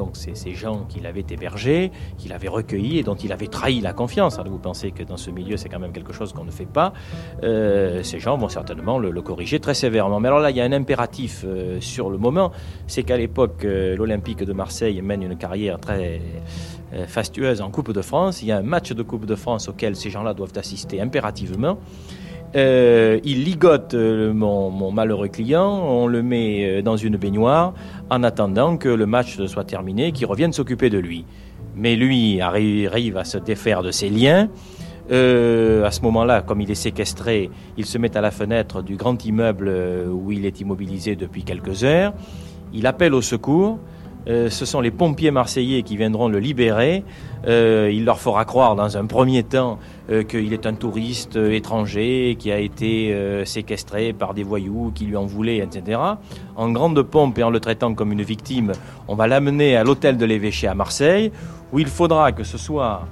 [0.00, 3.82] donc c'est ces gens qu'il avait hébergés, qu'il avait recueillis et dont il avait trahi
[3.82, 4.38] la confiance.
[4.38, 6.64] Alors vous pensez que dans ce milieu, c'est quand même quelque chose qu'on ne fait
[6.64, 6.94] pas.
[7.42, 10.18] Euh, ces gens vont certainement le, corriger très sévèrement.
[10.18, 12.50] Mais alors là, il y a un impératif euh, sur le moment,
[12.86, 16.22] c'est qu'à l'époque, euh, l'Olympique de Marseille mène une carrière très
[17.06, 18.40] fastueuse en Coupe de France.
[18.42, 21.78] Il y a un match de Coupe de France auquel ces gens-là doivent assister impérativement.
[22.56, 27.74] Euh, il ligote euh, mon, malheureux client, on le met euh, dans une baignoire
[28.10, 31.24] en attendant que le match soit terminé, qu'il revienne s'occuper de lui.
[31.76, 34.48] Mais lui arrive à se défaire de ses liens.
[35.08, 39.24] à ce moment-là, comme il est séquestré, il se met à la fenêtre du grand
[39.24, 39.72] immeuble
[40.10, 42.12] où il est immobilisé depuis quelques heures.
[42.74, 43.78] Il appelle au secours.
[44.26, 47.04] Ce sont les pompiers marseillais qui viendront le libérer.
[47.46, 49.78] Il leur fera croire dans un premier temps
[50.10, 55.16] euh, qu'il est un touriste étranger qui a été séquestré par des voyous qui lui
[55.16, 56.00] en voulaient, etc.
[56.56, 58.72] En grande pompe et en le traitant comme une victime,
[59.08, 61.32] on va l'amener à l'hôtel de l'évêché à Marseille,
[61.72, 63.06] où il faudra que ce soit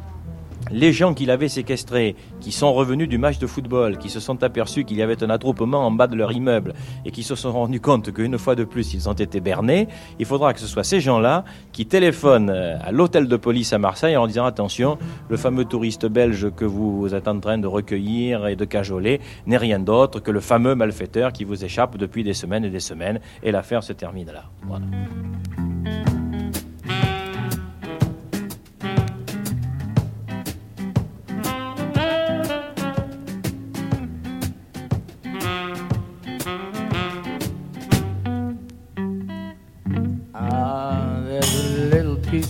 [0.71, 4.43] les gens qui l'avaient séquestré, qui sont revenus du match de football, qui se sont
[4.43, 7.53] aperçus qu'il y avait un attroupement en bas de leur immeuble et qui se sont
[7.53, 9.89] rendus compte qu'une fois de plus ils ont été bernés,
[10.19, 13.79] il faudra que ce soit ces gens-là qui téléphonent euh, à l'hôtel de police à
[13.79, 14.99] Marseille en disant attention,
[15.29, 19.57] le fameux touriste belge que vous êtes en train de recueillir et de cajoler n'est
[19.57, 23.21] rien d'autre que le fameux malfaiteur qui vous échappe depuis des semaines et des semaines
[23.43, 24.45] et l'affaire se termine là.
[24.67, 24.87] Voilà.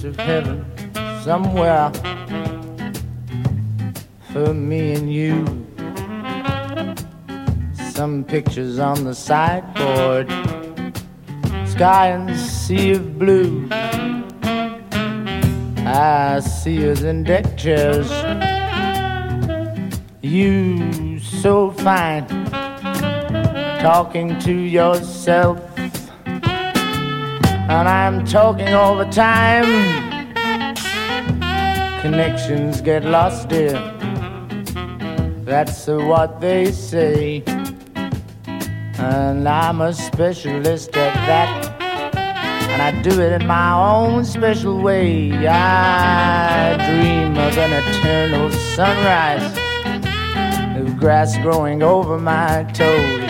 [0.09, 0.65] Of heaven
[1.23, 1.93] somewhere
[4.33, 5.45] for me and you.
[7.93, 10.31] Some pictures on the sideboard,
[11.67, 13.69] sky and sea of blue.
[15.85, 18.11] I see us in deck chairs.
[20.23, 22.27] You so fine,
[23.81, 25.68] talking to yourself
[27.69, 29.67] and I'm talking all the time.
[32.01, 33.79] Connections get lost, dear.
[35.45, 37.43] That's what they say.
[38.99, 41.75] And I'm a specialist at that.
[42.71, 45.31] And I do it in my own special way.
[45.47, 49.59] I dream of an eternal sunrise,
[50.81, 53.28] of grass growing over my toes.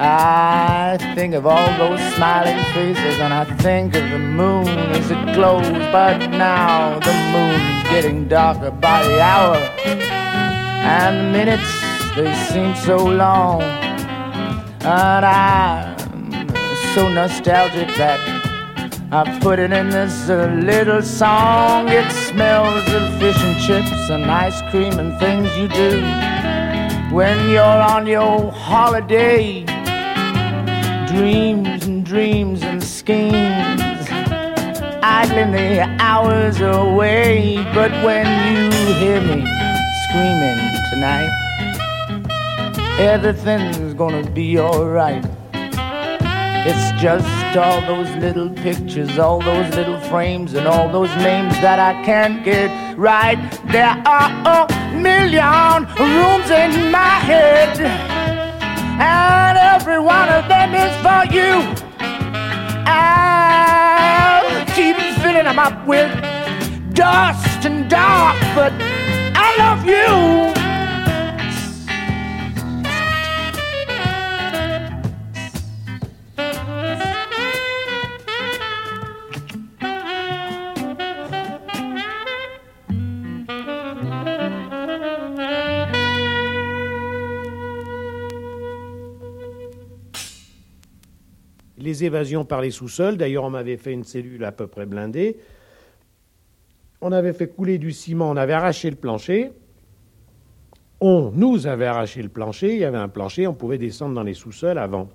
[0.00, 5.34] I think of all those smiling faces and I think of the moon as it
[5.34, 5.68] glows.
[5.92, 11.80] But now the moon's getting darker by the hour, and the minutes
[12.16, 13.62] they seem so long.
[14.82, 15.96] And I'm
[16.94, 18.18] so nostalgic that
[19.12, 21.88] I put it in this little song.
[21.88, 26.00] It smells of fish and chips and ice cream and things you do
[27.14, 29.63] when you're on your holiday
[31.14, 34.08] dreams and dreams and schemes,
[35.00, 37.56] idling the hours away.
[37.72, 39.46] But when you hear me
[40.04, 40.58] screaming
[40.90, 41.30] tonight,
[42.98, 45.24] everything's gonna be alright.
[46.66, 51.78] It's just all those little pictures, all those little frames, and all those names that
[51.78, 53.38] I can't get right.
[53.70, 58.33] There are a million rooms in my head
[59.00, 61.50] and every one of them is for you.
[62.86, 66.10] I'll keep filling them up with
[66.94, 68.72] dust and dark, but
[69.34, 70.53] I love you.
[92.02, 93.16] Évasions par les sous-sols.
[93.16, 95.36] D'ailleurs, on m'avait fait une cellule à peu près blindée.
[97.00, 99.52] On avait fait couler du ciment, on avait arraché le plancher.
[101.00, 104.22] On nous avait arraché le plancher, il y avait un plancher, on pouvait descendre dans
[104.22, 105.10] les sous-sols avant.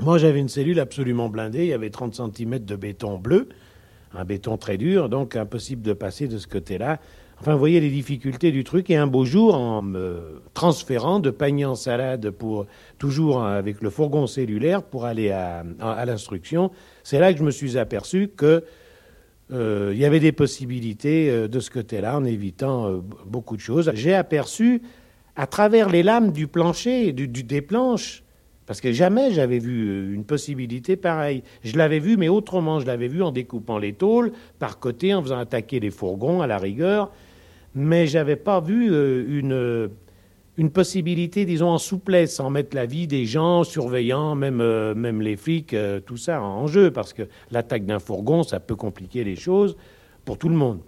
[0.00, 3.50] Moi, j'avais une cellule absolument blindée, il y avait 30 cm de béton bleu,
[4.14, 6.98] un béton très dur, donc impossible de passer de ce côté-là.
[7.40, 8.90] Enfin, vous voyez les difficultés du truc.
[8.90, 12.66] Et un beau jour, en me transférant de panier en salade pour
[12.98, 15.64] toujours avec le fourgon cellulaire pour aller à,
[16.04, 16.70] l'instruction,
[17.02, 18.62] c'est là que je me suis aperçu que
[19.52, 23.90] euh, y avait des possibilités euh, de ce côté-là en évitant euh, beaucoup de choses.
[23.94, 24.82] J'ai aperçu
[25.34, 28.22] à travers les lames du plancher, du, des planches,
[28.66, 31.42] Parce que jamais j'avais vu une possibilité pareille.
[31.64, 32.80] Je l'avais vu, mais autrement.
[32.80, 36.46] Je l'avais vu en découpant les tôles par côté, en faisant attaquer les fourgons à
[36.46, 37.10] la rigueur.
[37.74, 39.90] Mais j'avais pas vu euh, une,
[40.56, 45.22] une possibilité, disons, en souplesse, en mettre la vie des gens, surveillant, même, euh, même
[45.22, 46.90] les flics, tout ça en jeu.
[46.90, 49.76] Parce que l'attaque d'un fourgon, ça peut compliquer les choses
[50.24, 50.80] pour tout le monde.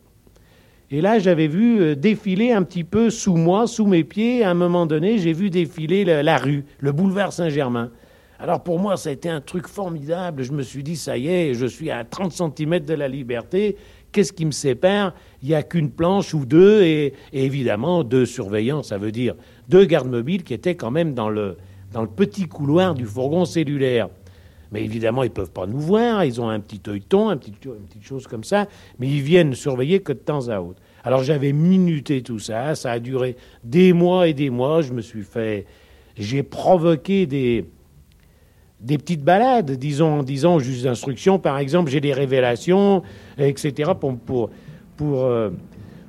[0.95, 4.45] Et là, j'avais vu euh, défiler un petit peu sous moi, sous mes pieds.
[4.45, 7.91] À un moment donné, j'ai vu défiler la, rue, le boulevard Saint-Germain.
[8.39, 10.43] Alors pour moi, ça a été un truc formidable.
[10.43, 13.79] Je me suis dit, ça y est, je suis à 30 cm de la liberté.
[14.13, 15.15] Qu'est-ce qui me sépare?
[15.43, 19.35] Il n'y a qu'une planche ou deux, et, évidemment deux surveillants, ça veut dire
[19.69, 21.57] deux gardes mobiles qui étaient quand même dans le,
[21.93, 24.09] dans le petit couloir du fourgon cellulaire.
[24.71, 27.53] Mais évidemment, ils ne peuvent pas nous voir, ils ont un petit œilleton, un petit,
[27.65, 30.81] une petite chose comme ça, mais ils viennent surveiller que de temps à autre.
[31.05, 35.01] Alors j'avais minuté tout ça, ça a duré des mois et des mois, je me
[35.01, 35.67] suis fait...
[36.19, 37.65] J'ai provoqué des,
[38.83, 43.03] des petites balades, disons, disons juste d'instruction, par exemple, j'ai des révélations,
[43.39, 44.51] etc., pour, pour,
[45.25, 45.51] euh,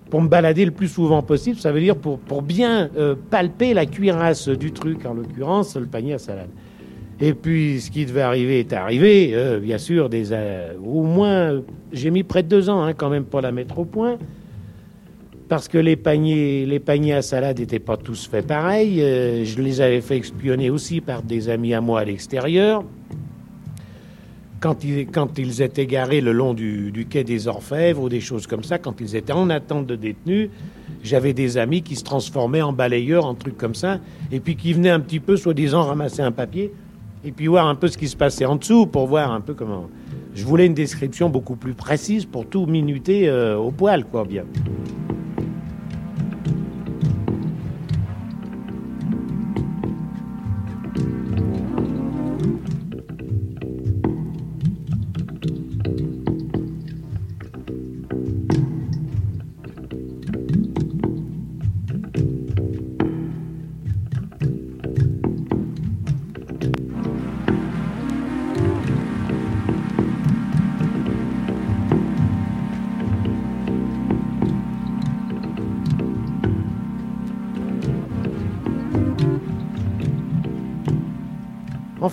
[0.09, 3.73] pour, me balader le plus souvent possible, ça veut dire pour, pour bien euh, palper
[3.73, 6.49] la cuirasse du truc, en l'occurrence le panier à salade.
[7.19, 9.31] Et puis, ce qui devait arriver est arrivé.
[9.33, 10.33] Euh, bien sûr, des,
[10.83, 11.61] au moins,
[11.91, 14.17] j'ai mis près de deux ans hein, quand même pour la mettre au point.
[15.49, 19.01] Parce que les paniers, les paniers à salade n'étaient pas tous faits pareil.
[19.01, 22.83] Euh, je les avais fait expionner aussi par des amis à moi à l'extérieur.
[24.61, 28.63] Quand ils, étaient garés le long du, du, quai des Orfèvres ou des choses comme
[28.63, 30.49] ça, quand ils étaient en attente de détenus,
[31.03, 33.99] j'avais des amis qui se transformaient en balayeurs, en trucs comme ça,
[34.31, 36.71] et puis qui venaient un petit peu, soi-disant, ramasser un papier
[37.25, 39.53] et puis voir un peu ce qui se passait en dessous pour voir un peu
[39.53, 39.89] comment.
[40.33, 44.45] Je voulais une description beaucoup plus précise pour tout minuter euh, au poil, quoi, bien.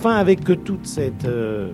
[0.03, 1.25] Enfin, avec toute cette.
[1.25, 1.73] Euh,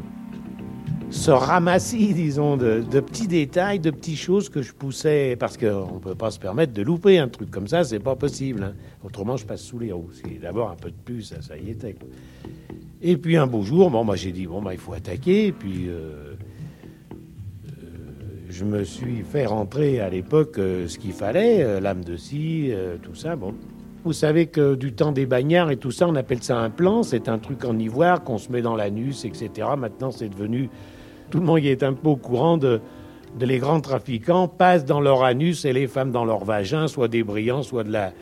[1.09, 5.99] ce ramassis, disons, de, petits détails, de petites choses que je poussais, parce qu'on ne
[5.99, 8.63] peut pas se permettre de louper un truc comme ça, c'est pas possible.
[8.63, 8.73] Hein.
[9.05, 10.09] Autrement, je passe sous les roues.
[10.11, 11.95] C'est d'abord un peu de plus, ça, y était.
[13.01, 15.45] Et puis un beau jour, bon, moi j'ai dit, bon, bah, il faut attaquer.
[15.45, 16.33] Et puis euh,
[17.13, 17.85] euh,
[18.49, 22.73] je me suis fait rentrer à l'époque ce qu'il fallait, lame de scie,
[23.03, 23.53] tout ça, bon.
[24.07, 27.03] Vous savez que du temps des bagnards et tout ça, on appelle ça un plan.
[27.03, 29.67] C'est un truc en ivoire qu'on se met dans l'anus, etc.
[29.77, 30.69] Maintenant, c'est devenu.
[31.29, 32.79] Tout le monde y est un peu au courant de,
[33.37, 37.21] les grands trafiquants passent dans leur anus et les femmes dans leur vagin, soit des
[37.21, 38.13] brillants, soit de la,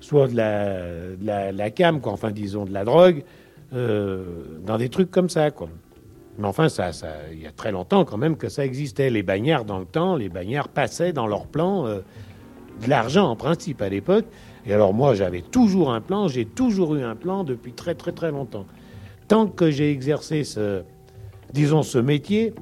[0.00, 2.12] soit de la, la, cam, quoi.
[2.12, 3.22] Enfin, disons de la drogue,
[3.74, 4.24] euh,
[4.64, 5.50] dans des trucs comme ça.
[6.38, 9.10] Mais enfin, ça, ça, il y a très longtemps quand même que ça existait.
[9.10, 11.98] Les bagnards dans le temps, les bagnards passaient dans leur plan euh,
[12.82, 14.24] de l'argent en principe à l'époque.
[14.68, 18.12] Et alors moi, j'avais toujours un plan, j'ai toujours eu un plan depuis très très
[18.12, 18.66] très longtemps.
[19.26, 20.82] Tant que j'ai exercé ce,
[21.54, 22.52] disons, ce métier,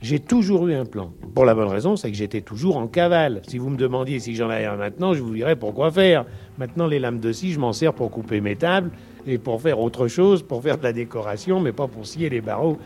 [0.00, 1.12] j'ai toujours eu un plan.
[1.34, 3.42] Pour la bonne raison, c'est que j'étais toujours en cavale.
[3.46, 6.24] Si vous me demandiez si j'en avais un maintenant, je vous dirais pourquoi faire?
[6.58, 8.90] Maintenant, les lames de scie, je m'en sers pour couper mes tables
[9.24, 12.40] et pour faire autre chose, pour faire de la décoration, mais pas pour scier les
[12.40, 12.76] barreaux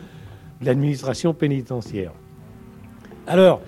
[0.61, 2.11] de l'administration pénitentiaire.
[3.25, 3.61] Alors,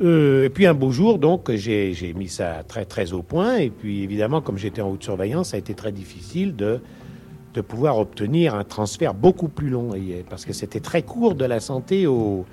[0.00, 3.56] euh, et puis un beau jour, donc, j'ai mis ça très très au point.
[3.56, 6.80] Et puis évidemment, comme j'étais en haute surveillance, ça a été très difficile de,
[7.68, 9.90] pouvoir obtenir un transfert beaucoup plus long,
[10.30, 12.46] parce que c'était très court de la santé au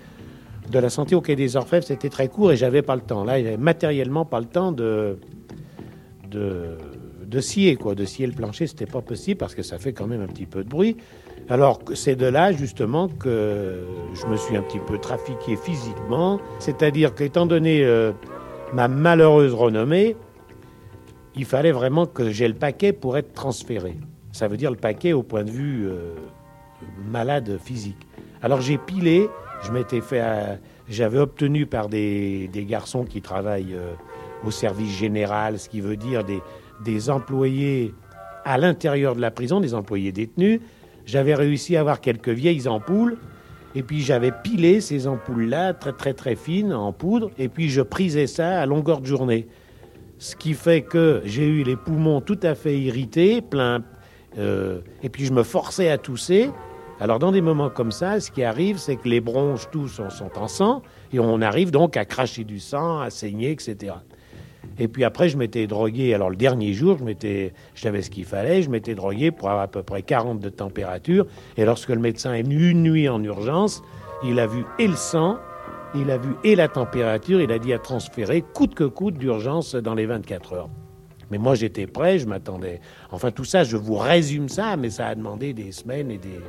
[0.70, 3.24] de la santé au quai des Orfèvres, c'était très court et j'avais pas le temps.
[3.24, 5.18] Là, j'avais matériellement pas le temps de
[6.30, 6.78] de,
[7.26, 10.08] de scier quoi, de scier le plancher, c'était pas possible parce que ça fait quand
[10.08, 10.98] même un petit peu de bruit.
[11.50, 17.16] Alors c'est de là justement que je me suis un petit peu trafiqué physiquement, c'est-à-dire
[17.16, 18.12] qu'étant donné euh,
[18.74, 20.18] ma malheureuse renommée,
[21.36, 23.96] il fallait vraiment que j'ai le paquet pour être transféré.
[24.34, 26.16] Ça veut dire le paquet au point de vue euh,
[27.10, 28.08] malade physique.
[28.42, 29.30] Alors j'ai pilé,
[29.64, 30.22] je m'étais fait,
[30.90, 33.94] j'avais obtenu par des, garçons qui travaillent euh,
[34.46, 36.42] au service général, ce qui veut dire des,
[36.84, 37.94] des employés
[38.44, 40.60] à l'intérieur de la prison, des employés détenus,
[41.08, 43.18] j'avais réussi à avoir quelques vieilles ampoules.
[43.76, 47.82] Et puis j'avais pilé ces ampoules-là, très très très fines, en poudre, et puis je
[47.82, 49.48] prisais ça à longueur de journée.
[50.20, 53.84] Ce qui fait que j'ai eu les poumons tout à fait irrités, plein,
[54.38, 56.52] Euh, et puis je me forçais à tousser.
[57.00, 60.10] Alors dans des moments comme ça, ce qui arrive, c'est que les bronches tous sont,
[60.10, 63.96] sont en sang, et on arrive donc à cracher du sang, à saigner, etc.
[64.80, 66.14] Et puis après, je m'étais drogué.
[66.14, 68.62] Alors le dernier jour, je m'étais, je savais ce qu'il fallait.
[68.62, 71.26] Je m'étais drogué pour avoir à peu près 40 de température.
[71.58, 73.82] Et lorsque le médecin est venu une nuit en urgence,
[74.24, 75.38] il a vu et le sang,
[75.96, 77.42] il a vu et la température.
[77.42, 80.70] Il a dit à transférer coûte que coûte d'urgence dans les 24 heures.
[81.30, 82.80] Mais moi, j'étais prêt, je m'attendais.
[83.12, 86.40] Enfin, tout ça, je vous résume ça, mais ça a demandé des semaines et des.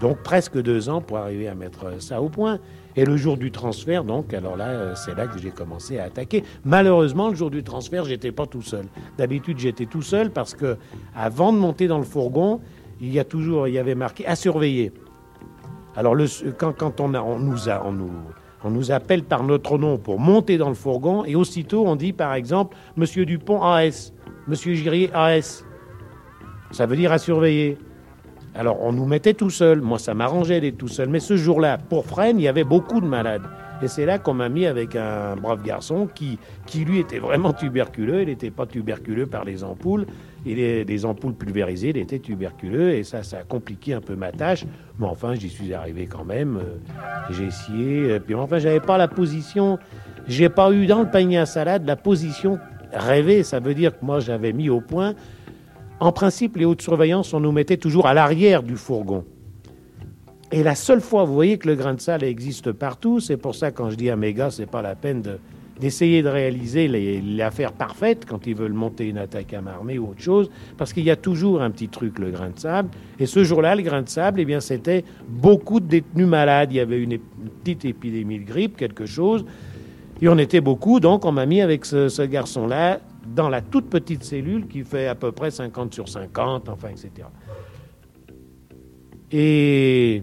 [0.00, 2.58] Donc presque deux ans pour arriver à mettre ça au point.
[2.96, 6.04] Et le jour du transfert, donc, alors là, euh, c'est là que j'ai commencé à
[6.04, 6.44] attaquer.
[6.64, 8.86] Malheureusement, le jour du transfert, j'étais pas tout seul.
[9.18, 10.78] D'habitude, j'étais tout seul parce que
[11.14, 12.60] avant de monter dans le fourgon,
[13.00, 14.92] il y a toujours, il y avait marqué à surveiller.
[15.94, 16.16] Alors,
[16.58, 18.10] quand, quand on, on, nous a, on, nous,
[18.64, 22.14] on nous appelle par notre nom pour monter dans le fourgon, et aussitôt on dit,
[22.14, 24.12] par exemple, Monsieur Dupont AS,
[24.48, 25.64] Monsieur Girier AS.
[26.70, 27.78] Ça veut dire à surveiller.
[28.58, 29.80] Alors on nous mettait tout seul.
[29.80, 31.08] Moi, ça m'arrangeait d'être tout seul.
[31.08, 33.42] Mais ce jour-là, pour Fresnes, il y avait beaucoup de malades.
[33.82, 37.52] Et c'est là qu'on m'a mis avec un brave garçon qui, qui lui était vraiment
[37.52, 38.22] tuberculeux.
[38.22, 40.06] Il n'était pas tuberculeux par les ampoules.
[40.46, 42.94] Il est des ampoules pulvérisées, il était tuberculeux.
[42.94, 44.64] Et ça, ça a compliqué un peu ma tâche.
[44.98, 46.60] Mais enfin, j'y suis arrivé quand même.
[47.30, 48.18] J'ai essayé.
[48.20, 49.78] Puis enfin, j'avais pas la position.
[50.26, 52.58] J'ai pas eu dans le panier à salade la position
[52.94, 53.42] rêvée.
[53.42, 55.14] Ça veut dire que moi, j'avais mis au point
[56.00, 59.24] en principe, les hautes surveillances, on nous mettait toujours à l'arrière du fourgon.
[60.52, 63.54] Et la seule fois, vous voyez que le grain de sable existe partout, c'est pour
[63.54, 65.22] ça quand je dis à mes gars, c'est pas la peine
[65.80, 66.88] d'essayer de réaliser
[67.22, 71.04] l'affaire parfaite quand ils veulent monter une attaque à armée ou autre chose, parce qu'il
[71.04, 72.90] y a toujours un petit truc, le grain de sable.
[73.18, 76.72] Et ce jour-là, le grain de sable, eh bien, c'était beaucoup de détenus malades.
[76.72, 77.18] Il y avait une,
[77.64, 79.44] petite épidémie de grippe, quelque chose.
[80.22, 83.00] Et on était beaucoup, donc on m'a mis avec ce garçon-là
[83.34, 87.28] dans la toute petite cellule qui fait à peu près 50 sur 50, enfin, etc.
[89.32, 90.22] Et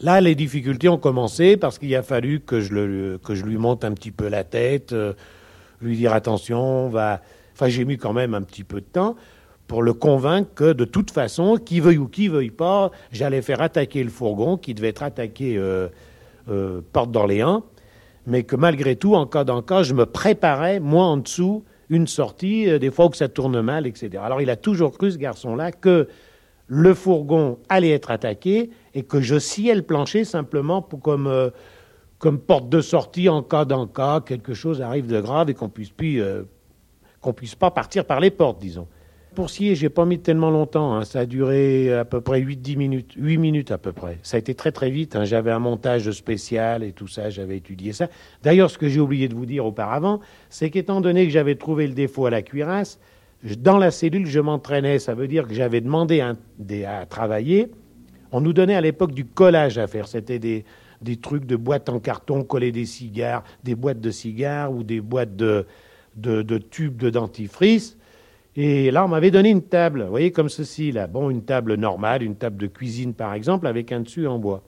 [0.00, 4.10] là, les difficultés ont commencé parce qu'il a fallu que je, lui monte un petit
[4.10, 5.14] peu la tête, euh,
[5.80, 7.20] lui dire attention, va.
[7.54, 9.16] Enfin, j'ai mis quand même un petit peu de temps
[9.66, 13.60] pour le convaincre que de toute façon, qui veuille ou qui veuille pas, j'allais faire
[13.60, 15.88] attaquer le fourgon qui devait être attaqué euh,
[16.48, 17.64] euh, Porte d'Orléans
[18.26, 22.06] mais que malgré tout, en cas d'en cas, je me préparais, moi en dessous, une
[22.06, 24.10] sortie, euh, des fois que ça tourne mal, etc.
[24.22, 26.08] Alors il a toujours cru, ce garçon-là, que
[26.66, 31.50] le fourgon allait être attaqué et que je sciais le plancher simplement pour comme, euh,
[32.18, 35.68] comme porte de sortie en cas d'en cas, quelque chose arrive de grave et qu'on
[35.68, 36.42] puisse, euh,
[37.36, 38.88] puisse pas partir par les portes, disons
[39.36, 40.96] pour scier, j'ai pas mis tellement longtemps.
[40.96, 41.04] Hein.
[41.04, 43.12] Ça a duré à peu près 8-10 minutes.
[43.16, 44.18] 8 minutes à peu près.
[44.24, 45.14] Ça a été très très vite.
[45.14, 45.24] Hein.
[45.24, 47.30] J'avais un montage spécial et tout ça.
[47.30, 48.08] J'avais étudié ça.
[48.42, 50.20] D'ailleurs, ce que j'ai oublié de vous dire auparavant,
[50.50, 52.98] c'est qu'étant donné que j'avais trouvé le défaut à la cuirasse,
[53.60, 54.98] dans la cellule, je m'entraînais.
[54.98, 57.70] Ça veut dire que j'avais demandé à, travailler.
[58.32, 60.08] On nous donnait à l'époque du collage à faire.
[60.08, 60.64] C'était des,
[61.02, 65.00] des trucs de boîtes en carton, coller des cigares, des boîtes de cigares ou des
[65.00, 65.66] boîtes de,
[66.16, 67.98] de tubes de dentifrice.
[68.56, 71.06] Et là, on m'avait donné une table, vous voyez, comme ceci, là.
[71.06, 74.62] Bon, une table normale, une table de cuisine, par exemple, avec un dessus en bois.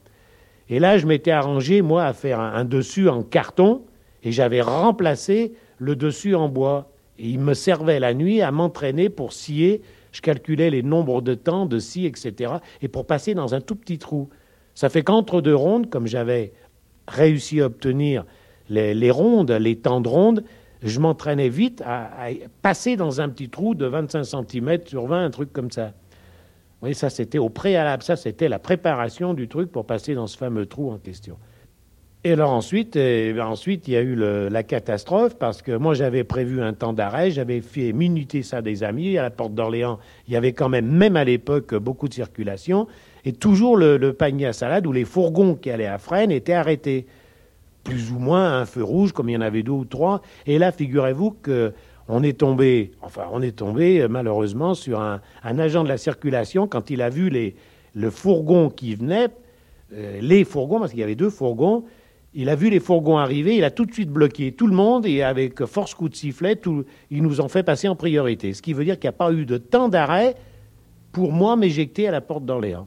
[0.69, 3.83] Et là, je m'étais arrangé, moi, à faire un, dessus en carton,
[4.23, 6.91] et j'avais remplacé le dessus en bois.
[7.19, 9.81] Et il me servait la nuit à m'entraîner pour scier.
[10.13, 12.53] Je calculais les nombres de temps de scie, etc.
[12.83, 14.29] Et pour passer dans un tout petit trou.
[14.75, 16.53] Ça fait qu'entre deux rondes, comme j'avais
[17.09, 18.27] réussi à obtenir
[18.69, 20.45] les, les rondes, les temps de rondes,
[20.83, 22.11] je m'entraînais vite à,
[22.63, 25.93] passer dans un petit trou de 25 cm sur 20, un truc comme ça.
[26.83, 30.37] Oui, ça c'était au préalable, ça c'était la préparation du truc pour passer dans ce
[30.37, 31.37] fameux trou en question.
[32.25, 36.25] Et alors ensuite, eh ensuite il y a eu la catastrophe parce que moi j'avais
[36.25, 39.99] prévu un temps d'arrêt, j'avais fait minuter ça des amis à la porte d'Orléans.
[40.27, 42.87] Il y avait quand même, même à l'époque, beaucoup de circulation
[43.25, 46.55] et toujours le, le, panier à salade où les fourgons qui allaient à Fresnes étaient
[46.55, 47.07] arrêtés
[47.89, 50.21] plus ou moins un feu rouge, comme il y en avait deux ou trois.
[50.47, 51.73] Et là, figurez-vous que
[52.09, 56.67] on est tombé, enfin, on est tombé euh, malheureusement sur un, agent de la circulation
[56.67, 57.55] quand il a vu les,
[57.95, 59.29] le fourgon qui venait,
[59.93, 61.85] euh, les fourgons, parce qu'il y avait deux fourgons.
[62.35, 65.07] Il a vu les fourgons arriver, il a tout de suite bloqué tout le monde
[65.07, 68.53] et avec force coup de sifflet, tout, ils nous ont fait passer en priorité.
[68.53, 70.35] Ce qui veut dire qu'il n'y a pas eu de temps d'arrêt
[71.11, 72.87] pour moi m'éjecter à la porte d'Orléans.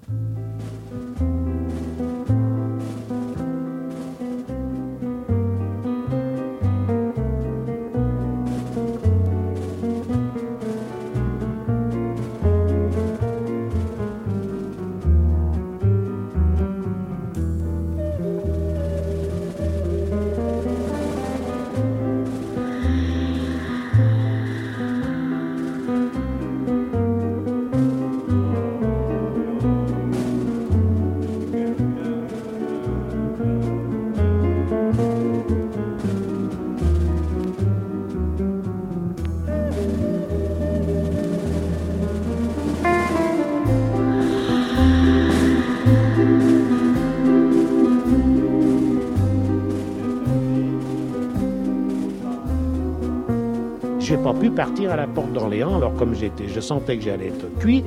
[54.51, 55.77] Partir à la porte d'Orléans.
[55.77, 57.83] Alors comme j'étais, je sentais que j'allais être cuit,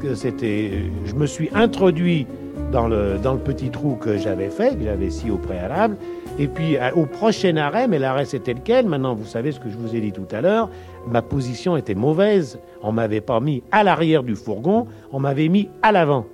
[0.00, 0.70] que c'était,
[1.04, 2.26] je me suis introduit
[2.72, 5.96] dans le, dans le petit trou que j'avais fait, que j'avais si au préalable.
[6.38, 8.86] Et puis au prochain arrêt, mais l'arrêt c'était lequel?
[8.86, 10.68] Maintenant, vous savez ce que je vous ai dit tout à l'heure,
[11.10, 12.60] ma position était mauvaise.
[12.82, 16.26] On m'avait pas mis à l'arrière du fourgon, on m'avait mis à l'avant.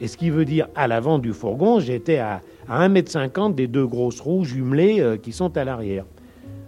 [0.00, 3.86] Et ce qui veut dire à l'avant du fourgon, j'étais à, à 1m50 des deux
[3.86, 6.04] grosses roues jumelées euh, qui sont à l'arrière.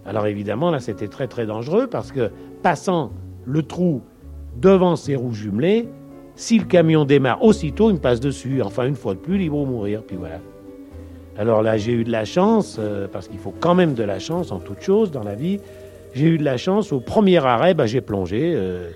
[0.07, 2.31] Alors évidemment, là, c'était très très dangereux parce que
[2.63, 3.11] passant
[3.45, 4.01] le trou
[4.55, 5.89] devant ces roues jumelées,
[6.35, 8.61] si le camion démarre aussitôt, il me passe dessus.
[8.61, 10.03] Enfin, une fois de plus, il va mourir.
[10.03, 10.39] Puis voilà.
[11.37, 14.19] Alors là, j'ai eu de la chance, euh, parce qu'il faut quand même de la
[14.19, 15.59] chance en toute chose dans la vie.
[16.13, 16.93] J'ai eu de la chance.
[16.93, 18.53] Au premier arrêt, bah, j'ai plongé.
[18.55, 18.89] Euh,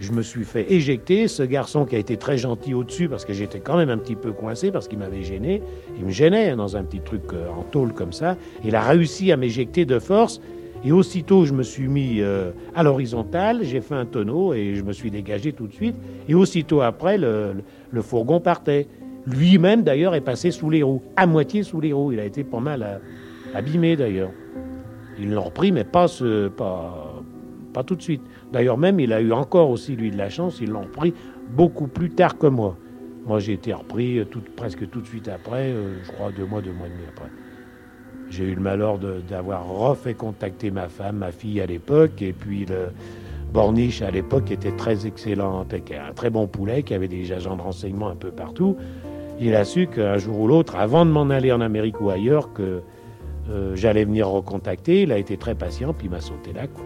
[0.00, 1.28] je me suis fait éjecter.
[1.28, 4.16] Ce garçon qui a été très gentil au-dessus, parce que j'étais quand même un petit
[4.16, 5.62] peu coincé, parce qu'il m'avait gêné.
[5.98, 8.36] Il me gênait hein, dans un petit truc euh, en tôle comme ça.
[8.64, 10.40] Il a réussi à m'éjecter de force.
[10.84, 14.82] Et aussitôt, je me suis mis euh, à l'horizontale, j'ai fait un tonneau et je
[14.82, 15.96] me suis dégagé tout de suite.
[16.28, 17.54] Et aussitôt après, le,
[17.92, 18.86] fourgon fourgon partait.
[19.26, 22.12] Lui-même, d'ailleurs, est passé sous les roues, à moitié sous les roues.
[22.12, 24.30] Il a été pas mal euh, abîmé, d'ailleurs.
[25.18, 26.06] Ils l'ont repris, mais pas,
[26.56, 27.15] pas,
[27.76, 28.22] pas tout de suite.
[28.54, 30.60] D'ailleurs, même, il a eu encore aussi, lui, de la chance.
[30.62, 31.12] Ils l'ont repris
[31.50, 32.74] beaucoup plus tard que moi.
[33.26, 36.62] Moi, j'ai été repris tout, presque tout de suite après, euh, je crois deux mois,
[36.62, 37.28] deux mois et demi après.
[38.30, 38.98] J'ai eu le malheur
[39.28, 42.92] d'avoir refait contacter ma femme, ma fille à l'époque, et puis le
[43.52, 47.62] Borniche à l'époque était très excellent, un très bon poulet, qui avait des agents de
[47.62, 48.78] renseignement un peu partout.
[49.38, 52.54] Il a su qu'un jour ou l'autre, avant de m'en aller en Amérique ou ailleurs,
[52.54, 52.80] que
[53.50, 55.02] euh, j'allais venir recontacter.
[55.02, 56.66] Il a été très patient, puis il m'a sauté là.
[56.68, 56.84] Quoi.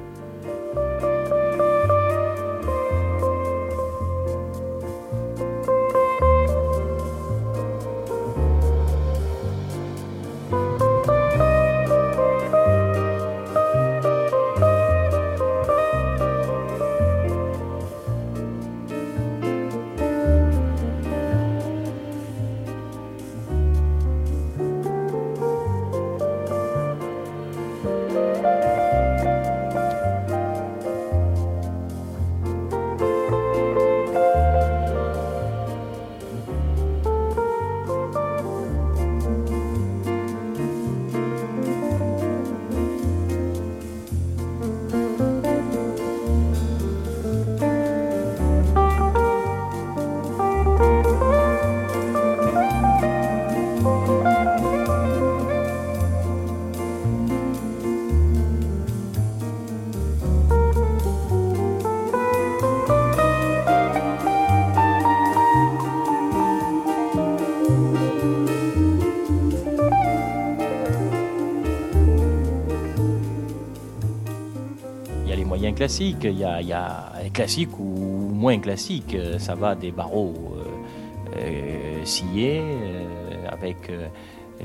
[75.90, 76.24] Classiques.
[76.24, 79.16] Il y, a, il ou moins classiques.
[79.38, 83.90] Ça va des barreaux euh, euh, sciés euh, avec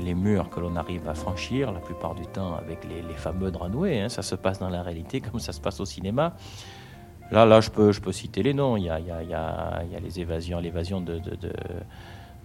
[0.00, 3.72] les murs que l'on arrive à franchir, la plupart du temps avec les, fameux draps
[3.72, 4.02] noués.
[4.02, 4.08] Hein.
[4.08, 6.36] Ça se passe dans la réalité comme ça se passe au cinéma.
[7.32, 8.76] Là, là je, peux, je peux citer les noms.
[8.76, 11.04] Il y a, il y a, il y a, les évasions, l'évasion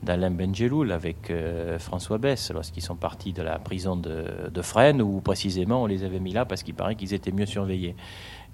[0.02, 1.32] d'Alain Benjeloul avec
[1.78, 6.04] François Bess lorsqu'ils sont partis de la prison de, de Fresnes, où précisément on les
[6.04, 7.96] avait mis là parce qu'il paraît qu'ils étaient mieux surveillés.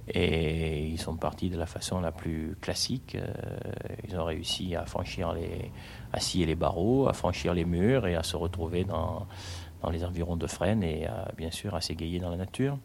[0.10, 3.16] Et ils sont partis de la façon la plus classique.
[3.16, 3.34] Euh,
[4.08, 5.72] ils ont réussi à franchir les,
[6.14, 9.28] à scier les barreaux, à franchir les murs et à se retrouver dans,
[9.82, 12.78] dans les environs de Fresnes et bien sûr à s'égayer dans la nature.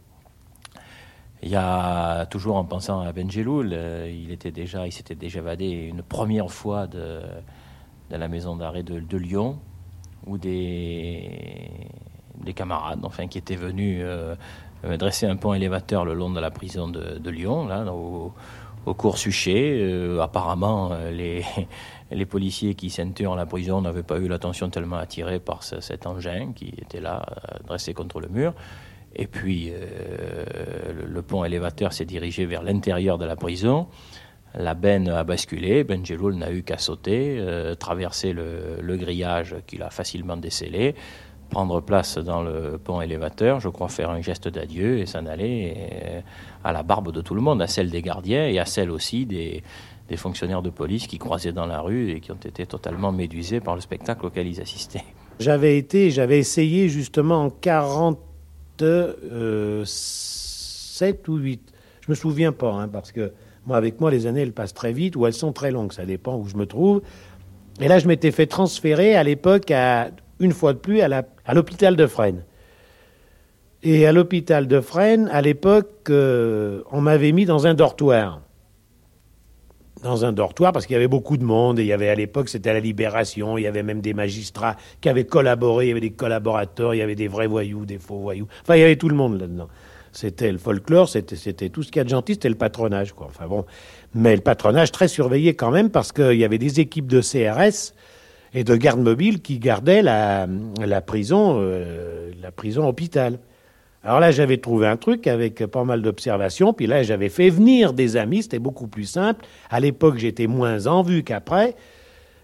[1.45, 5.41] Il y a toujours en pensant à Benjeloul, euh, il était déjà, il s'était déjà
[5.41, 7.20] évadé une première fois de,
[8.11, 9.59] de la maison d'arrêt de, Lyon,
[10.25, 11.68] où des,
[12.45, 14.37] des camarades, enfin, qui étaient venus euh,
[14.99, 18.35] dresser un pont élévateur le long de la prison de, Lyon, là, au,
[18.95, 19.78] cours Suchet.
[19.80, 21.45] Euh, apparemment, euh, les,
[22.11, 26.53] les policiers qui ceinturent la prison n'avaient pas eu l'attention tellement attirée par cet engin
[26.55, 27.24] qui était là,
[27.66, 28.55] dressé contre le mur.
[29.14, 29.70] Et puis,
[31.07, 33.89] le, pont élévateur s'est dirigé vers l'intérieur de la prison.
[34.55, 37.39] La benne a basculé, Benjeloul n'a eu qu'à sauter,
[37.78, 40.95] traverser le, le grillage qu'il a facilement décelé,
[41.53, 45.75] prendre place dans le pont élévateur, je crois faire un geste d'adieu et s'en aller
[45.77, 46.21] euh,
[46.65, 49.27] à la barbe de tout le monde, à celle des gardiens et à celle aussi
[49.27, 49.63] des,
[50.17, 53.75] fonctionnaires de police qui croisaient dans la rue et qui ont été totalement médusés par
[53.75, 55.05] le spectacle auquel ils assistaient.
[55.41, 58.19] J'avais été, j'avais essayé justement en 47
[58.83, 59.85] euh,
[61.29, 61.73] ou 8.
[62.01, 63.33] Je me souviens pas, hein, parce que
[63.67, 66.05] moi, avec moi, les années, elles passent très vite ou elles sont très longues, ça
[66.05, 67.01] dépend où je me trouve.
[67.81, 70.11] Et là, je m'étais fait transférer à l'époque à
[70.43, 72.45] une fois de plus à l'hôpital de Fresnes.
[73.82, 78.40] Et à l'hôpital de Fresnes, à l'époque, euh, on m'avait mis dans un dortoir.
[80.03, 82.14] Dans un dortoir, parce qu'il y avait beaucoup de monde, et il y avait à
[82.14, 85.90] l'époque, c'était la libération, il y avait même des magistrats qui avaient collaboré, il y
[85.93, 88.47] avait des collaborateurs, il y avait des vrais voyous, des faux voyous.
[88.62, 89.68] Enfin, il y avait tout le monde là-dedans.
[90.12, 93.14] C'était le folklore, c'était, tout ce qu'il y a de gentil, c'était le patronage.
[93.18, 93.64] Enfin bon.
[94.14, 97.95] Mais le patronage très surveillé quand même, parce qu'il y avait des équipes de CRS
[98.55, 100.47] et de garde mobile qui gardaient la,
[100.85, 103.39] la prison, euh, la prison hôpital.
[104.05, 107.93] Alors là, j'avais trouvé un truc avec pas mal d'observations, puis là, j'avais fait venir
[107.93, 109.45] des amis, c'était beaucoup plus simple.
[109.71, 111.77] À l'époque, j'étais moins en vue qu'après,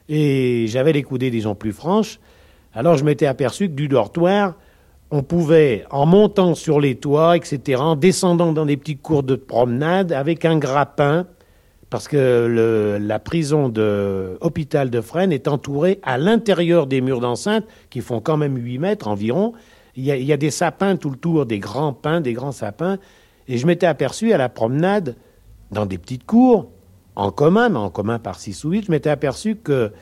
[0.09, 2.21] et j'avais les coudées, disons, plus franches.
[2.75, 4.55] Alors, je m'étais aperçu que du dortoir,
[5.11, 9.35] on pouvait, en montant sur les toits, etc., en descendant dans des petits cours de
[9.35, 11.27] promenade, avec un grappin,
[11.91, 17.65] parce que la prison de hôpital de Fresnes est entourée à l'intérieur des murs d'enceinte,
[17.89, 19.55] qui font quand même 8 mètres environ,
[19.97, 22.99] il y, a, des sapins tout le tour, des grands pins, des grands sapins.
[23.49, 25.17] Et je m'étais aperçu à la promenade,
[25.73, 26.71] dans des petites cours,
[27.17, 29.93] en commun, mais en commun par six ou huit, je m'étais aperçu que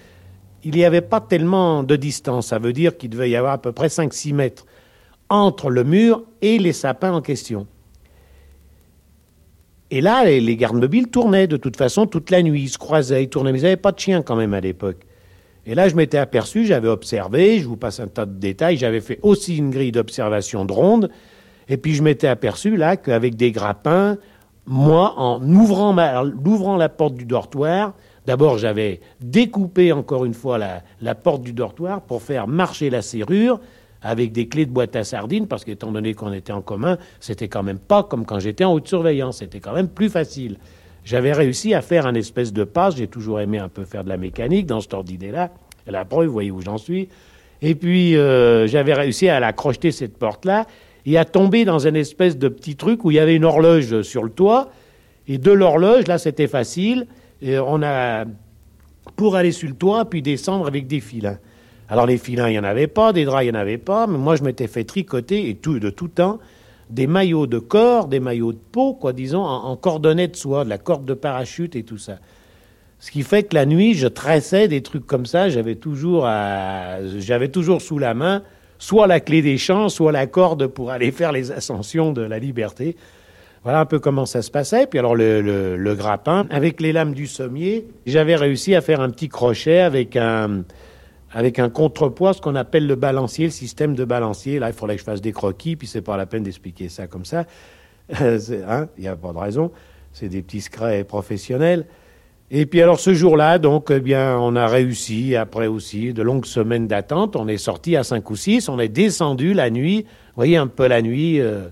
[0.64, 2.48] il n'y avait pas tellement de distance.
[2.48, 4.66] Ça veut dire qu'il devait y avoir à peu près 5-6 mètres
[5.30, 7.66] entre le mur et les sapins en question.
[9.90, 12.62] Et là, les, gardes mobiles tournaient de toute façon toute la nuit.
[12.62, 13.52] Ils se croisaient, ils tournaient.
[13.52, 15.06] Mais ils n'avaient pas de chien quand même à l'époque.
[15.66, 19.00] Et là, je m'étais aperçu, j'avais observé, je vous passe un tas de détails, j'avais
[19.00, 21.10] fait aussi une grille d'observation de ronde,
[21.68, 24.16] et puis je m'étais aperçu là qu'avec des grappins,
[24.66, 27.94] moi, en ouvrant, la porte du dortoir,
[28.26, 30.58] d'abord j'avais découpé encore une fois
[31.00, 33.60] la, porte du dortoir pour faire marcher la serrure
[34.02, 37.48] avec des clés de boîte à sardines, parce qu'étant donné qu'on était en commun, c'était
[37.48, 40.58] quand même pas comme quand j'étais en haute surveillance, c'était quand même plus facile
[41.06, 42.96] j'avais réussi à faire un espèce de passe.
[42.96, 45.52] J'ai toujours aimé un peu faire de la mécanique dans cette ordre d'idée-là.
[45.86, 47.08] La preuve, vous voyez où j'en suis.
[47.62, 50.66] Et puis, euh, j'avais réussi à l'accrocher cette porte-là
[51.06, 54.02] et à tomber dans un espèce de petit truc où il y avait une horloge
[54.02, 54.70] sur le toit.
[55.28, 57.06] Et de l'horloge, là, c'était facile.
[57.40, 58.24] On a,
[59.14, 61.38] pour aller sur le toit, puis descendre avec des filins.
[61.88, 64.06] Alors, les filins, il n'y en avait pas, des draps, il n'y en avait pas,
[64.06, 66.38] mais moi, je m'étais fait tricoter, et tout, de tout temps,
[66.90, 70.68] des maillots de corps, des maillots de peau, quoi, disons, en, en de soie, de
[70.68, 72.18] la corde de parachute et tout ça.
[72.98, 76.28] Ce qui fait que la nuit, je tressais des trucs comme ça, j'avais toujours,
[77.18, 78.42] j'avais toujours sous la main
[78.78, 82.38] soit la clé des champs, soit la corde pour aller faire les ascensions de la
[82.38, 82.96] liberté.
[83.62, 84.86] Voilà un peu comment ça se passait.
[84.86, 89.28] Puis alors le grappin, avec les lames du sommier, j'avais réussi à faire un petit
[89.28, 90.62] crochet avec un,
[91.36, 94.58] avec un contrepoids, ce qu'on appelle le balancier, le système de balancier.
[94.58, 97.08] Là, il faudrait que je fasse des croquis, puis c'est pas la peine d'expliquer ça
[97.08, 97.44] comme ça.
[98.18, 99.70] hein, il n'y a pas de raison.
[100.14, 101.84] C'est des petits secrets professionnels.
[102.50, 106.46] Et puis alors ce jour-là, donc, eh bien, on a réussi, après aussi de longues
[106.46, 110.04] semaines d'attente, on est sorti à 5 ou 6, on est descendu la nuit.
[110.04, 111.68] Vous voyez un peu la nuit, euh,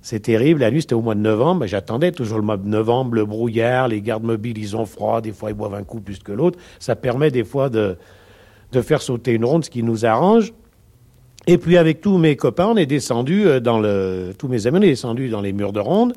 [0.00, 0.60] c'est terrible.
[0.60, 1.66] La nuit, c'était au mois de novembre.
[1.66, 5.32] J'attendais toujours le mois de novembre, le brouillard, les gardes mobiles, ils ont froid, des
[5.32, 6.58] fois ils boivent un coup plus que l'autre.
[6.78, 7.98] Ça permet des fois de,
[8.72, 10.52] de faire sauter une ronde, ce qui nous arrange.
[11.46, 14.82] Et puis avec tous mes copains, on est descendu dans le, tous mes amis, on
[14.82, 16.12] est descendu dans les murs de ronde.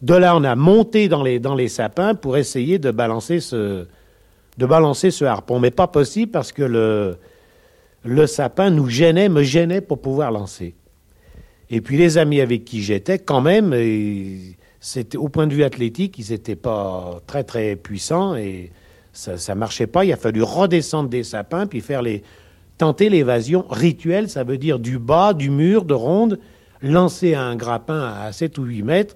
[0.00, 3.86] De là, on a monté dans les, dans les sapins pour essayer de balancer ce,
[4.58, 5.58] de balancer ce harpon.
[5.58, 7.18] Mais pas possible parce que le,
[8.04, 10.74] le sapin nous gênait, me gênait pour pouvoir lancer.
[11.70, 13.74] Et puis les amis avec qui j'étais, quand même,
[14.80, 18.70] c'était au point de vue athlétique, ils n'étaient pas très très puissants et
[19.14, 20.04] ça, ça marchait pas.
[20.04, 22.22] Il a fallu redescendre des sapins puis faire les
[22.76, 26.40] tenter l'évasion rituelle, ça veut dire du bas du mur de ronde,
[26.82, 29.14] lancer un grappin à 7 ou 8 mètres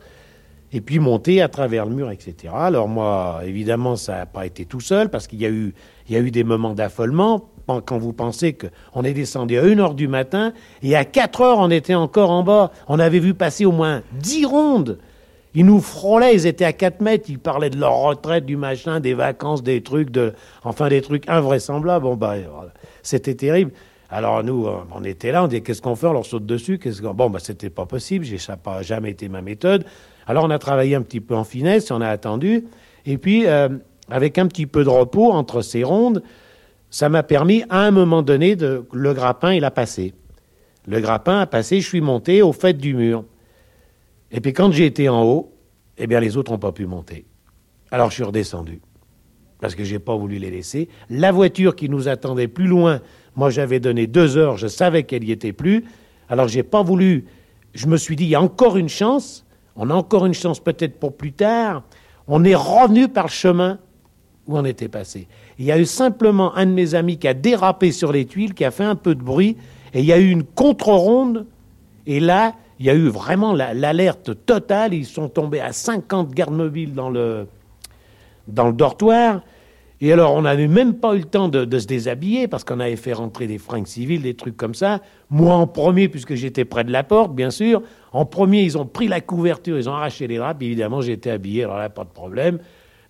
[0.73, 2.53] et puis monter à travers le mur, etc.
[2.55, 5.75] Alors moi, évidemment, ça n'a pas été tout seul, parce qu'il y, a eu,
[6.09, 9.79] il y a eu des moments d'affolement, quand vous pensez qu'on est descendu à 1
[9.79, 12.71] heure du matin, et à 4 heures, on était encore en bas.
[12.87, 14.99] On avait vu passer au moins 10 rondes.
[15.55, 19.01] Ils nous frôlaient, ils étaient à 4 mètres, ils parlaient de leur retraite, du machin,
[19.01, 20.11] des vacances, des trucs,
[20.63, 22.05] enfin des trucs invraisemblables.
[22.05, 22.35] Bon, bah,
[23.03, 23.73] c'était terrible.
[24.11, 26.07] Alors nous, on était là, on dit qu'est-ce qu'on fait?
[26.07, 26.79] On leur saute dessus.
[26.79, 27.15] Qu'est-ce qu'on...
[27.15, 29.85] Bon, bah, c'était pas possible, ça n'a pas jamais été ma méthode.
[30.29, 32.67] Alors on a travaillé un petit peu en finesse, on a attendu,
[33.07, 33.71] et puis euh,
[34.11, 36.23] avec un petit peu de repos entre ces rondes,
[36.91, 40.13] ça m'a permis à un moment donné de le grappin il a passé.
[40.87, 43.25] Le grappin a passé, je suis monté au fait du mur.
[44.31, 45.55] Et puis quand j'ai été en haut,
[45.97, 47.27] eh bien les autres n'ont pas pu monter.
[47.91, 48.81] Alors je suis redescendu
[49.61, 50.89] parce que j'ai pas voulu les laisser.
[51.11, 53.01] La voiture qui nous attendait plus loin,
[53.35, 55.85] moi j'avais donné deux heures, je savais qu'elle y était plus.
[56.29, 57.25] Alors j'ai pas voulu.
[57.75, 59.45] Je me suis dit il y a encore une chance.
[59.77, 61.83] On a encore une chance peut-être pour plus tard.
[62.27, 63.79] On est revenu par le chemin
[64.49, 65.29] où on était passé?
[65.59, 68.55] Il y a eu simplement un de mes amis qui a dérapé sur les tuiles,
[68.55, 69.57] qui a fait un peu de bruit,
[69.93, 71.47] et il y a eu une contre-ronde,
[72.07, 74.95] et là, il y a eu vraiment l'alerte totale.
[74.95, 77.47] Ils sont tombés à 50 gardes mobiles dans le,
[78.47, 79.43] dans le dortoir.
[80.01, 82.95] Et alors, on n'avait même pas eu le temps de, se déshabiller parce qu'on avait
[82.95, 85.01] fait rentrer des fringues civiles, des trucs comme ça.
[85.29, 87.83] Moi en premier, puisque j'étais près de la porte, bien sûr.
[88.13, 90.63] En premier, ils ont pris la couverture, ils ont arraché les draps.
[90.63, 92.61] Évidemment, j'étais habillé, alors là, pas de problème.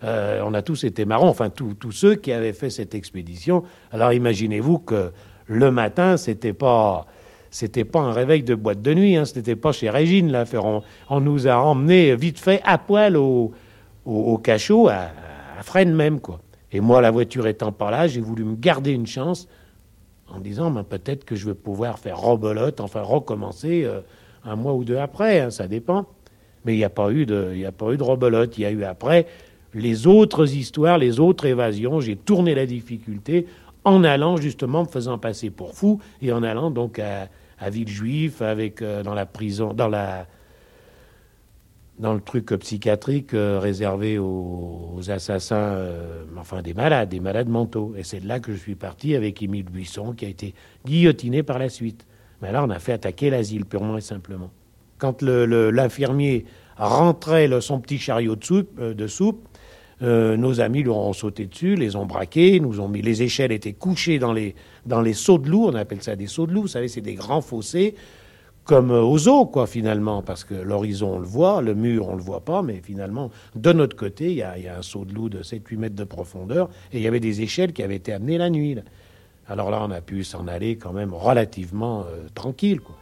[0.03, 3.63] Euh, on a tous été marrants, enfin, tous ceux qui avaient fait cette expédition.
[3.91, 5.11] Alors, imaginez-vous que
[5.45, 7.05] le matin, c'était pas
[7.51, 10.63] c'était pas un réveil de boîte de nuit, hein, c'était pas chez Régine l'affaire.
[11.09, 13.51] On, nous a emmenés vite fait à poil au,
[14.05, 15.09] au, cachot, à,
[15.59, 16.39] à Fresnes même, quoi.
[16.71, 19.47] Et moi, la voiture étant pas là, j'ai voulu me garder une chance
[20.27, 24.01] en disant ben, peut-être que je vais pouvoir faire robolote, enfin recommencer euh,
[24.45, 26.05] un mois ou deux après, hein, ça dépend.
[26.65, 28.57] Mais il n'y a pas eu de, il de robolote.
[28.57, 29.27] Il y a eu après
[29.73, 31.99] les autres histoires, les autres évasions.
[31.99, 33.47] J'ai tourné la difficulté
[33.85, 37.29] en allant justement me faisant passer pour fou et en allant donc à,
[37.59, 40.27] à Villejuif avec euh, dans la prison, dans la
[41.97, 47.93] dans le truc psychiatrique euh, réservé aux, assassins, euh, enfin des malades, des malades mentaux.
[47.97, 50.53] Et c'est de là que je suis parti avec Émile Buisson, qui a été
[50.85, 52.07] guillotiné par la suite.
[52.41, 54.49] Mais là, on a fait attaquer l'asile, purement et simplement.
[54.97, 56.45] Quand l'infirmier
[56.77, 59.48] rentrait son petit chariot de soupe
[60.01, 63.73] nos amis lui ont sauté dessus, les ont braqués, nous ont mis les échelles étaient
[63.73, 66.87] couchées dans les dans de loup, on appelle ça des seaux de loup, vous savez,
[66.87, 67.95] c'est des grands fossés
[68.69, 72.21] comme aux eaux, quoi, finalement, parce que l'horizon, on le voit, le mur, on le
[72.21, 75.41] voit pas, mais finalement, de notre côté, il y a, un saut de loup de
[75.41, 78.51] 7-8 mètres de profondeur, et il y avait des échelles qui avaient été amenées la
[78.51, 78.77] nuit.
[79.47, 82.95] Alors là, on a pu s'en aller quand même relativement euh, tranquille, quoi.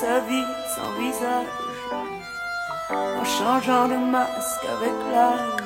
[0.00, 1.46] Sa vie sans visage,
[2.90, 5.64] en changeant de masque avec l'âge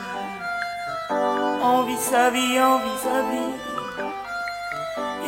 [1.71, 2.59] on vit sa vie,
[3.05, 3.55] sa vie.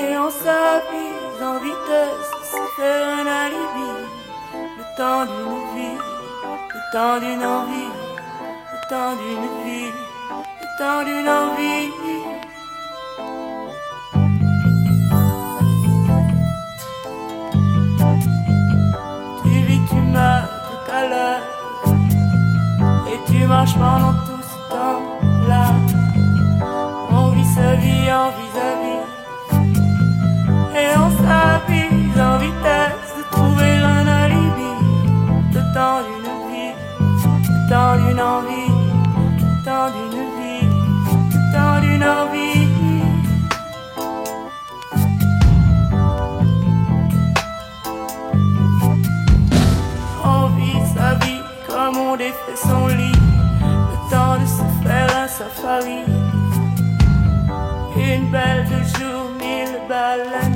[0.02, 3.90] Et on s'avise en vitesse, se faire un alibi.
[4.78, 5.98] Le temps d'une vie,
[6.74, 7.92] le temps d'une envie,
[8.72, 9.92] le temps d'une vie,
[10.60, 12.39] le temps d'une envie.
[23.50, 24.29] Et tu marches pendant
[55.60, 56.04] faire un safari.
[57.96, 60.49] Une belle de jour, mille balles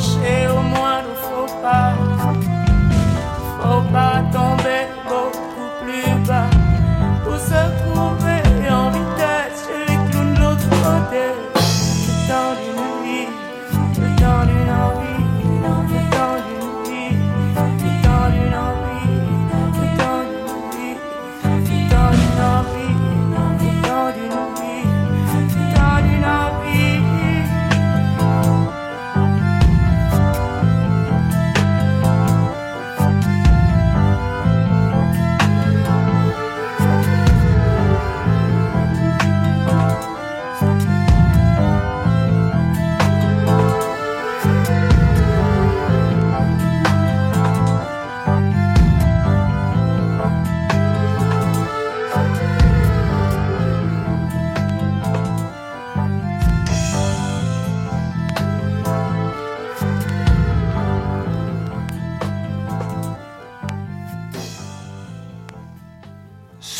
[0.00, 0.59] accroché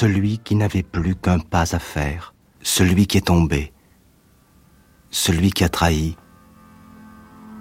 [0.01, 2.33] celui qui n'avait plus qu'un pas à faire,
[2.63, 3.71] celui qui est tombé,
[5.11, 6.17] celui qui a trahi,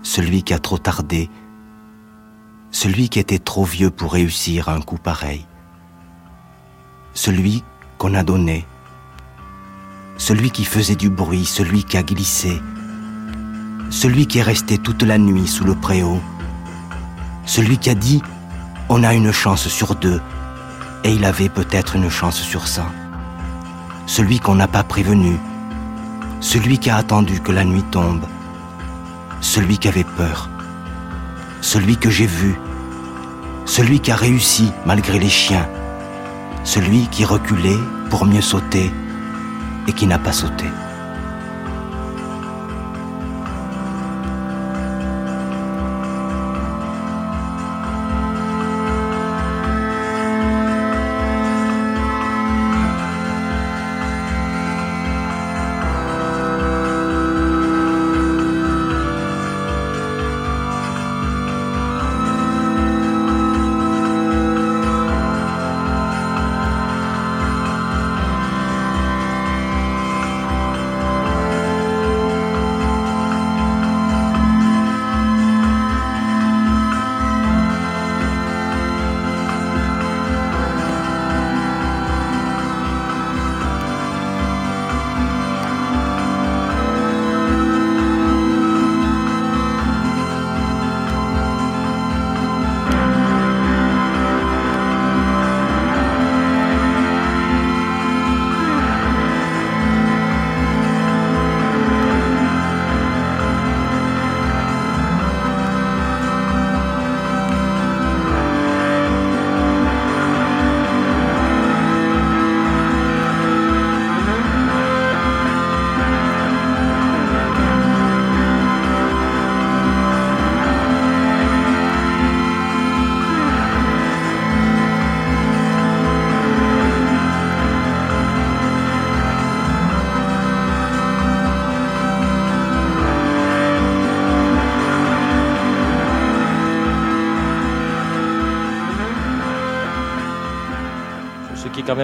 [0.04, 1.30] celui qui a trop tardé,
[2.72, 5.46] celui qui était trop vieux pour réussir un coup pareil,
[7.14, 7.62] celui
[7.98, 8.66] qu'on a donné,
[10.16, 12.62] celui qui faisait du bruit, celui qui a glissé,
[13.90, 16.22] celui qui est resté toute la nuit sous le préau,
[17.46, 18.22] celui qui a dit
[18.88, 20.22] on a une chance sur deux,
[21.04, 22.90] et il avait peut-être une chance sur cent,
[24.06, 25.38] celui qu'on n'a pas prévenu,
[26.42, 28.26] celui qui a attendu que la nuit tombe,
[29.42, 30.50] celui qui avait peur,
[31.62, 32.60] celui que j'ai vu,
[33.66, 35.68] celui qui a réussi malgré les chiens,
[36.64, 37.80] celui qui reculait
[38.10, 38.92] pour mieux sauter
[39.88, 40.66] et qui n'a pas sauté.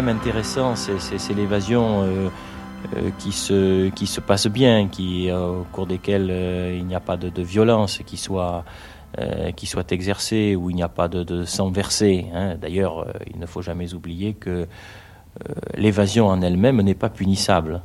[0.01, 2.29] Même intéressant, c'est l'évasion euh,
[2.97, 6.29] euh, qui, se, passe bien, qui, euh, au cours desquelles
[6.75, 8.65] il n'y a pas de, violence qui soit,
[9.91, 12.25] exercée, où il n'y a pas de, de sang versé.
[12.33, 12.55] Hein.
[12.61, 14.67] D'ailleurs, il ne faut jamais oublier que
[15.77, 17.81] l'évasion en elle-même n'est pas punissable.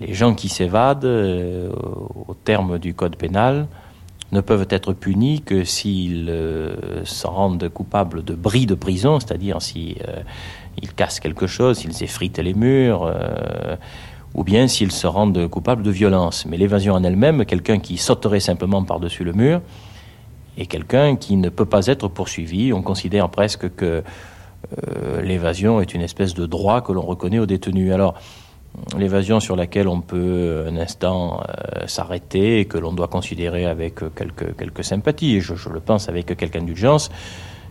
[0.00, 3.68] Les gens qui s'évadent, au terme du code pénal,
[4.32, 9.58] ne peuvent être punis que s'ils euh, se rendent coupables de bris de prison, c'est-à-dire
[9.76, 10.22] euh,
[10.96, 13.76] cassent quelque chose, s'ils effritent les murs, euh,
[14.34, 16.46] ou bien s'ils se rendent coupables de violence.
[16.46, 19.60] Mais l'évasion en elle-même, quelqu'un qui sauterait simplement par-dessus le mur,
[20.58, 22.72] est quelqu'un qui ne peut pas être poursuivi.
[22.72, 24.02] On considère presque que
[25.22, 27.92] l'évasion est une espèce de droit que l'on reconnaît aux détenus.
[27.92, 28.14] Alors,
[28.96, 34.00] l'évasion sur laquelle on peut un instant euh, s'arrêter et que l'on doit considérer avec
[34.82, 37.10] sympathies, et je, je le pense avec quelque indulgence,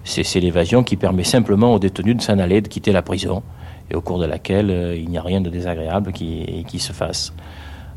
[0.04, 3.44] c'est l'évasion qui permet simplement aux détenus de s'en aller, de quitter la prison,
[3.90, 7.34] et au cours de laquelle euh, il n'y a rien de désagréable qui, se fasse.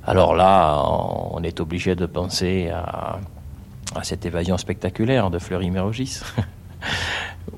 [0.07, 0.83] Alors là,
[1.31, 3.19] on est obligé de penser à,
[3.95, 6.21] à cette évasion spectaculaire de Fleury-Mérogis.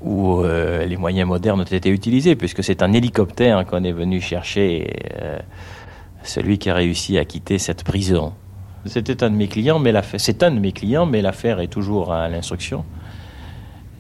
[0.01, 4.21] où euh, les moyens modernes ont été utilisés, puisque c'est un hélicoptère qu'on est venu
[4.21, 5.39] chercher euh,
[6.23, 8.33] celui qui a réussi à quitter cette prison.
[8.85, 12.13] C'était un de mes clients, mais c'est un de mes clients, mais l'affaire est toujours
[12.13, 12.85] à l'instruction.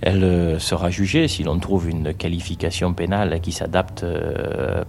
[0.02, 4.04] Elle euh, sera jugée si l'on trouve une qualification pénale qui s'adapte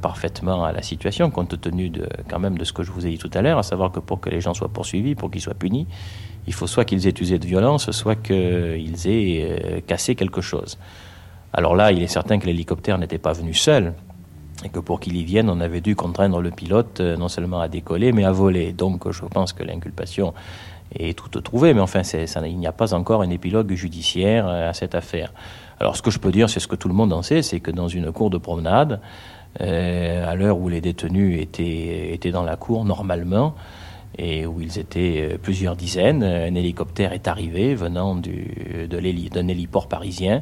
[0.01, 3.11] parfaitement à la situation, compte tenu de, quand même de ce que je vous ai
[3.11, 5.41] dit tout à l'heure, à savoir que pour que les gens soient poursuivis, pour qu'ils
[5.41, 5.88] soient punis,
[6.45, 10.77] il faut soit qu'ils aient usé de violence, soit qu'ils aient cassé quelque chose.
[11.53, 13.93] Alors là, il est certain que l'hélicoptère n'était pas venu seul
[14.63, 17.59] et que pour qu'il y vienne, on avait dû contraindre le pilote euh, non seulement
[17.59, 18.73] à décoller, mais à voler.
[18.73, 20.34] Donc je pense que l'inculpation
[20.95, 24.73] est toute trouvée, mais enfin, il n'y a pas encore un épilogue judiciaire euh, à
[24.73, 25.34] cette affaire.
[25.80, 27.59] Alors ce que je peux dire, c'est ce que tout le monde en sait, c'est
[27.59, 28.99] que dans une cour de promenade,
[29.61, 33.55] euh, à l'heure où les détenus étaient, étaient dans la cour normalement,
[34.18, 40.41] et où ils étaient plusieurs dizaines, un hélicoptère est arrivé venant d'un héliport parisien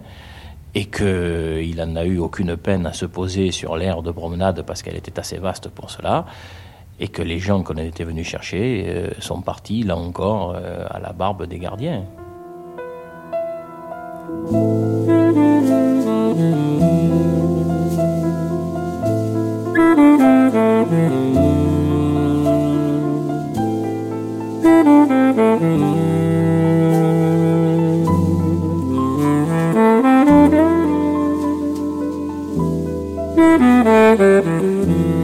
[0.76, 4.84] et qu'il n'en a eu aucune peine à se poser sur l'aire de promenade parce
[4.84, 6.26] qu'elle était assez vaste pour cela,
[7.00, 11.00] et que les gens qu'on était venus chercher euh, sont partis, là encore, euh, à
[11.00, 12.06] la barbe des gardiens.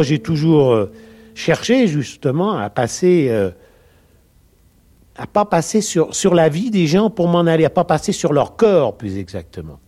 [0.00, 0.90] Moi, j'ai toujours euh,
[1.34, 3.50] cherché justement à passer, euh,
[5.14, 8.12] à pas passer sur, sur la vie des gens pour m'en aller, à pas passer
[8.12, 9.78] sur leur corps, plus exactement.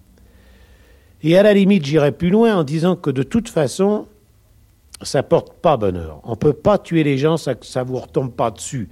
[1.22, 4.04] Et à la limite, j'irais plus loin en disant que de toute façon,
[5.00, 6.20] ça porte pas bonheur.
[6.24, 8.90] On peut pas tuer les gens, ça, ça vous retombe pas dessus.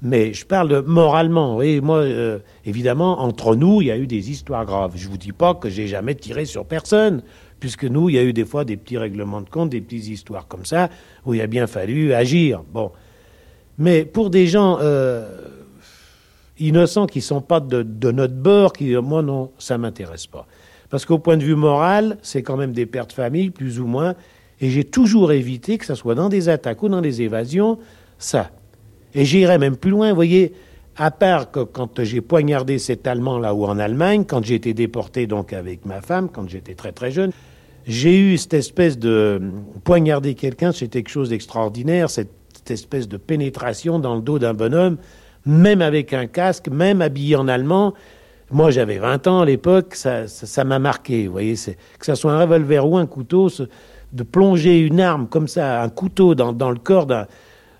[0.00, 1.60] Mais je parle moralement.
[1.60, 4.92] Et moi, euh, évidemment, entre nous, il y a eu des histoires graves.
[4.94, 7.22] Je vous dis pas que j'ai jamais tiré sur personne
[7.60, 10.08] puisque nous, il y a eu des fois des petits règlements de compte, des petites
[10.08, 10.90] histoires comme ça,
[11.24, 12.62] où il a bien fallu agir.
[12.72, 12.90] Bon.
[13.78, 15.26] Mais pour des gens euh,
[16.58, 20.46] innocents qui ne sont pas de, notre bord, qui, moi non, ça m'intéresse pas.
[20.88, 23.86] Parce qu'au point de vue moral, c'est quand même des pertes de famille, plus ou
[23.86, 24.14] moins,
[24.60, 27.78] et j'ai toujours évité que ce soit dans des attaques ou dans des évasions,
[28.18, 28.50] ça.
[29.14, 30.54] Et j'irai même plus loin, vous voyez,
[30.96, 35.26] à part que quand j'ai poignardé cet Allemand là-haut en Allemagne, quand j'ai été déporté
[35.26, 37.32] donc avec ma femme, quand j'étais très très jeune,
[37.86, 39.40] j'ai eu cette espèce de
[39.84, 42.30] poignarder quelqu'un, c'est quelque chose d'extraordinaire, cette,
[42.68, 44.96] espèce de pénétration dans le dos d'un bonhomme,
[45.44, 47.94] même avec un casque, même habillé en allemand.
[48.50, 51.28] Moi, j'avais 20 ans à l'époque, ça, ça, m'a marqué.
[51.28, 53.48] Vous voyez, que ça soit un revolver ou un couteau,
[54.12, 57.28] de plonger une arme comme ça, un couteau dans, dans le corps d'un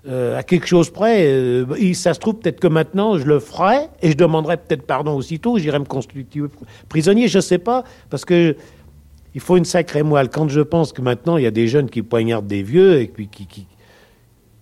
[0.07, 1.25] euh, à quelque chose près.
[1.25, 5.15] Euh, ça se trouve peut-être que maintenant je le ferai et je demanderai peut-être pardon
[5.15, 5.57] aussitôt.
[5.57, 6.45] J'irai me constituer
[6.87, 8.55] prisonnier, je sais pas, parce que
[9.35, 10.29] il faut une sacrée moelle.
[10.29, 13.07] Quand je pense que maintenant il y a des jeunes qui poignardent des vieux et
[13.07, 13.67] puis qui, qui...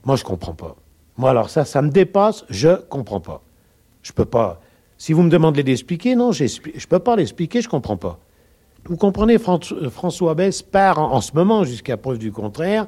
[0.04, 0.76] moi je comprends pas.
[1.18, 2.44] Moi alors ça, ça me dépasse.
[2.50, 3.44] Je comprends pas.
[4.02, 4.62] Je peux pas.
[4.98, 7.62] Si vous me demandez d'expliquer, non, je peux pas l'expliquer.
[7.62, 8.20] Je comprends pas.
[8.86, 12.88] Vous comprenez, François Bess part en, ce moment, jusqu'à preuve du contraire,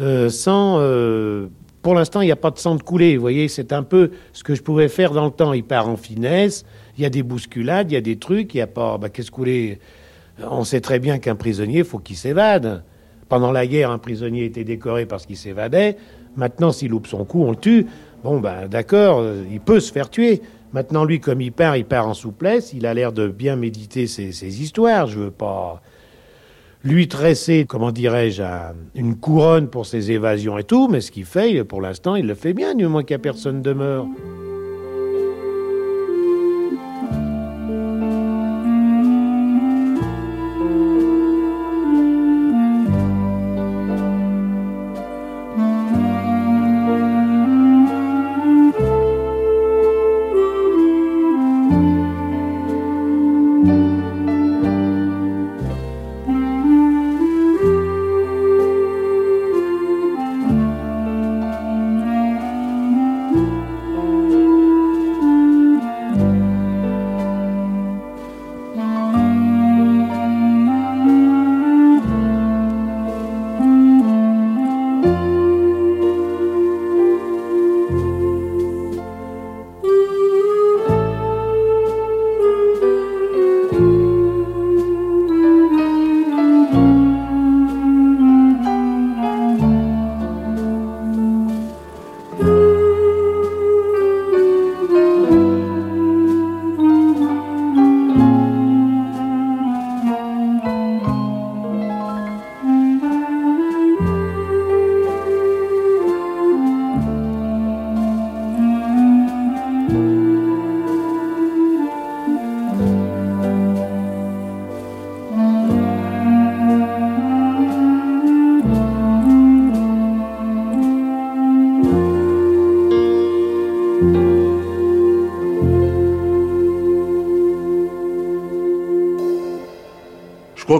[0.00, 0.78] euh, sans
[1.88, 3.16] pour l'instant, il n'y a pas de sang de coulé.
[3.16, 5.54] Vous voyez, c'est un peu ce que je pouvais faire dans le temps.
[5.54, 6.66] Il part en finesse,
[6.98, 8.98] il y a des bousculades, il y a des trucs, il n'y a pas.
[8.98, 9.78] Bah, qu'est-ce coulé
[10.50, 12.84] On sait très bien qu'un prisonnier, faut qu'il s'évade.
[13.30, 15.96] Pendant la guerre, un prisonnier était décoré parce qu'il s'évadait.
[16.36, 17.86] Maintenant, s'il loupe son coup, on le tue.
[18.22, 20.42] Bon, ben d'accord, il peut se faire tuer.
[20.74, 22.74] Maintenant, lui, comme il part, il part en souplesse.
[22.74, 25.06] Il a l'air de bien méditer ses, ses histoires.
[25.06, 25.80] Je veux pas
[26.84, 28.42] lui tresser, comment dirais-je,
[28.94, 32.34] une couronne pour ses évasions et tout, mais ce qu'il fait, pour l'instant, il le
[32.34, 34.06] fait bien, du moins qu'il n'y a personne demeure.
[34.06, 34.37] crois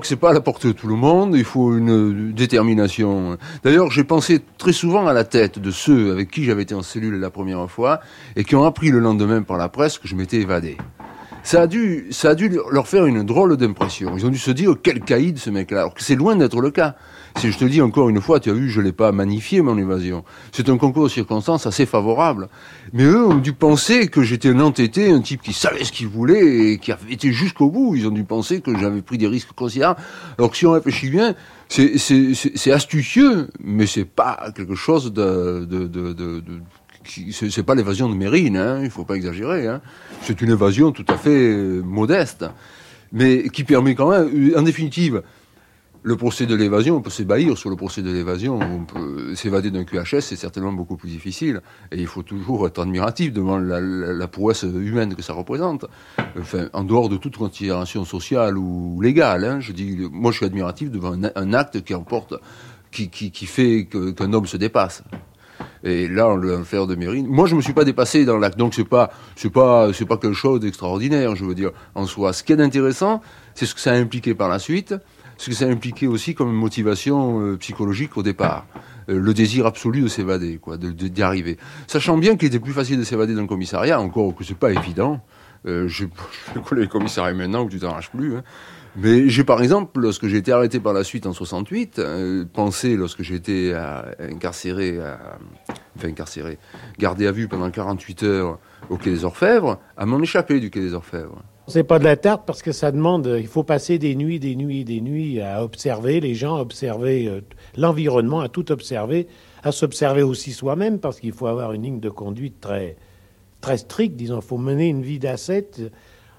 [0.01, 1.35] que c'est pas à la portée de tout le monde.
[1.37, 3.39] Il faut une détermination.
[3.63, 6.83] D'ailleurs, j'ai pensé très souvent à la tête de ceux avec qui j'avais été en
[6.83, 8.01] cellule la première fois
[8.37, 10.77] et qui ont appris le lendemain par la presse que je m'étais évadé.
[11.49, 12.11] Ça a dû,
[12.71, 14.13] leur faire une drôle d'impression.
[14.19, 16.71] Ils ont dû se dire quel caïd ce mec-là, alors que c'est loin d'être le
[16.71, 16.95] cas.
[17.39, 19.79] Si je te dis encore une fois, tu as vu, je l'ai pas magnifié mon
[19.79, 20.25] évasion.
[20.53, 22.51] C'est un concours de circonstances assez favorable.
[22.93, 26.09] Mais eux ont dû penser que j'étais un entêté, un type qui savait ce qu'il
[26.09, 27.95] voulait et qui avait été jusqu'au bout.
[27.97, 30.03] Ils ont dû penser que j'avais pris des risques considérables.
[30.37, 31.35] Alors que si on réfléchit bien,
[31.71, 35.67] c'est astucieux, mais c'est pas quelque chose de
[37.33, 39.67] c'est pas l'évasion de Mérine, hein, il faut pas exagérer.
[39.67, 39.81] Hein.
[40.23, 42.45] C'est une évasion tout à fait modeste,
[43.13, 45.23] mais qui permet quand même, en définitive,
[46.03, 49.71] le procès de l'évasion, on peut s'ébahir sur le procès de l'évasion, on peut s'évader
[49.71, 51.61] d'un QHS, c'est certainement beaucoup plus difficile.
[51.91, 55.87] Et il faut toujours être admiratif devant la, prouesse humaine que ça représente.
[56.73, 60.91] En dehors de toute considération sociale ou légale, hein, je dis, moi je suis admiratif
[60.91, 62.35] devant un, acte qui emporte,
[62.91, 65.03] qui, fait qu'un homme se dépasse.
[65.85, 67.27] Et là, on faire de Mérine.
[67.27, 70.17] Moi, je me suis pas dépassé dans l'acte, donc c'est pas, c'est pas, c'est pas
[70.17, 72.33] quelque chose d'extraordinaire, je veux dire, en soi.
[72.33, 73.23] Ce qui est intéressant,
[73.55, 74.95] c'est ce que ça a impliqué par la suite
[75.39, 78.67] ce que ça impliquait aussi comme motivation euh, psychologique au départ.
[79.09, 81.57] Euh, le désir absolu de s'évader, quoi, d'y arriver.
[81.87, 84.73] Sachant bien qu'il était plus facile de s'évader dans le commissariat, encore que c'est pas
[84.73, 85.21] évident.
[85.67, 86.07] Euh, je,
[86.55, 88.37] je connais le commissariat maintenant que tu t'arraches plus.
[88.37, 88.43] Hein.
[88.97, 92.97] Mais j'ai par exemple, lorsque j'ai été arrêté par la suite en 68, euh, pensé
[92.97, 93.75] lorsque j'ai été
[94.19, 94.99] incarcéré,
[95.97, 96.59] enfin incarcéré,
[96.99, 98.59] gardé à vue pendant 48 heures
[98.91, 101.43] au Quai des Orfèvres, à m'en échapper du Quai des Orfèvres.
[101.69, 104.57] C'est pas de la tarte parce que ça demande, il faut passer des nuits, des
[104.57, 107.43] nuits, des nuits à observer les gens, à observer euh,
[107.77, 109.27] l'environnement, à tout observer,
[109.63, 112.97] à s'observer aussi soi-même parce qu'il faut avoir une ligne de conduite très,
[113.61, 114.17] très stricte.
[114.17, 115.83] Disons, il faut mener une vie d'ascète.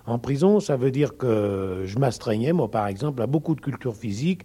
[0.09, 3.95] En prison, ça veut dire que je m'astreignais, moi par exemple, à beaucoup de culture
[3.95, 4.43] physique,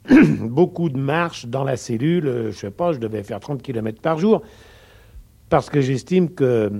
[0.40, 2.26] beaucoup de marches dans la cellule.
[2.26, 4.42] Euh, je sais pas, je devais faire 30 km par jour
[5.48, 6.70] parce que j'estime que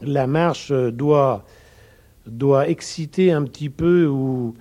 [0.00, 1.44] la marche doit
[2.26, 4.54] doit exciter un petit peu ou,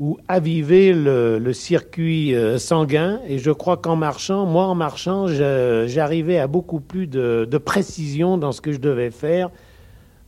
[0.00, 3.20] ou aviver le, circuit euh, sanguin.
[3.26, 8.52] Et je crois qu'en marchant, moi en marchant, j'arrivais à beaucoup plus de, précision dans
[8.52, 9.50] ce que je devais faire,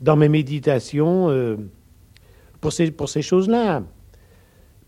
[0.00, 1.56] dans mes méditations, euh,
[2.96, 3.82] pour ces, choses-là.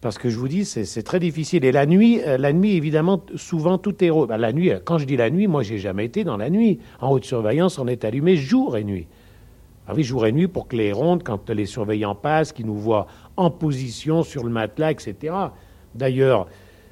[0.01, 1.65] Parce que je vous dis, c'est très difficile.
[1.65, 4.11] Et la nuit, euh, la nuit, évidemment, souvent tout est.
[4.11, 6.79] Ben, la nuit, quand je dis la nuit, moi, j'ai jamais été dans la nuit.
[7.01, 9.07] En haute surveillance, on est allumé jour et nuit.
[9.87, 12.77] Ah oui, jour et nuit pour que les rondes, quand les surveillants passent, qu'ils nous
[12.77, 13.07] voient
[13.37, 15.35] en position sur le matelas, etc.
[15.95, 16.47] D'ailleurs,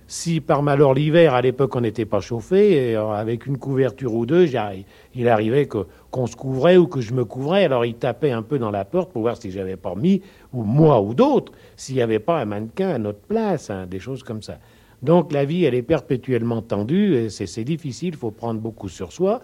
[0.08, 4.24] si par malheur l'hiver, à l'époque, on n'était pas chauffé, euh, avec une couverture ou
[4.24, 4.48] deux,
[5.14, 7.64] il arrivait qu'on se couvrait ou que je me couvrais.
[7.64, 10.22] Alors il tapait un peu dans la porte pour voir si j'avais pas mis,
[10.56, 13.98] ou moi ou d'autres, s'il n'y avait pas un mannequin à notre place, hein, des
[14.00, 14.58] choses comme ça.
[15.02, 19.40] Donc la vie, elle est perpétuellement tendue, c'est difficile, il faut prendre beaucoup sur soi.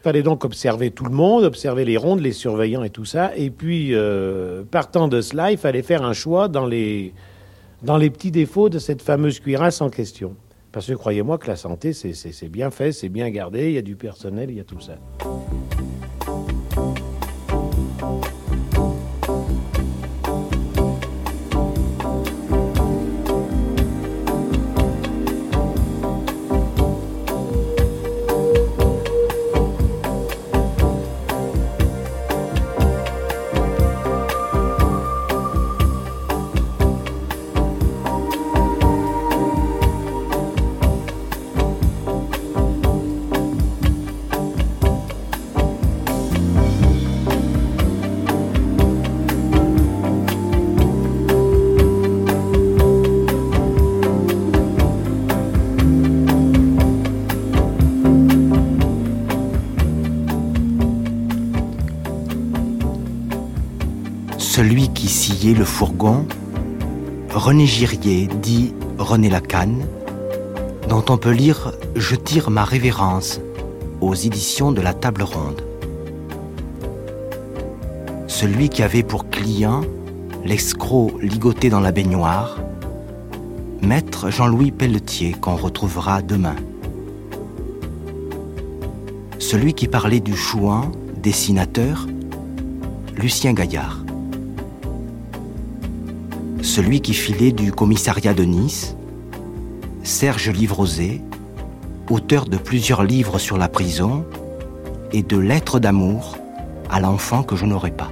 [0.00, 3.36] Il fallait donc observer tout le monde, observer les rondes, les surveillants et tout ça.
[3.36, 7.12] Et puis, euh, partant de cela, il fallait faire un choix dans les,
[7.82, 10.36] dans les petits défauts de cette fameuse cuirasse en question.
[10.72, 13.82] Parce que croyez-moi que la santé, c'est bien fait, c'est bien gardé, il y a
[13.82, 14.94] du personnel, il y a tout ça.
[67.60, 69.84] René Girier dit René Lacanne,
[70.88, 73.38] dont on peut lire Je tire ma révérence
[74.00, 75.62] aux éditions de la Table Ronde.
[78.28, 79.82] Celui qui avait pour client
[80.42, 82.56] l'escroc ligoté dans la baignoire,
[83.82, 86.56] maître Jean-Louis Pelletier qu'on retrouvera demain.
[89.38, 90.92] Celui qui parlait du chouan,
[91.22, 92.06] dessinateur,
[93.18, 93.99] Lucien Gaillard
[96.80, 98.96] celui qui filait du commissariat de Nice,
[100.02, 101.20] Serge Livrosé,
[102.08, 104.24] auteur de plusieurs livres sur la prison
[105.12, 106.38] et de lettres d'amour
[106.88, 108.10] à l'enfant que je n'aurais pas.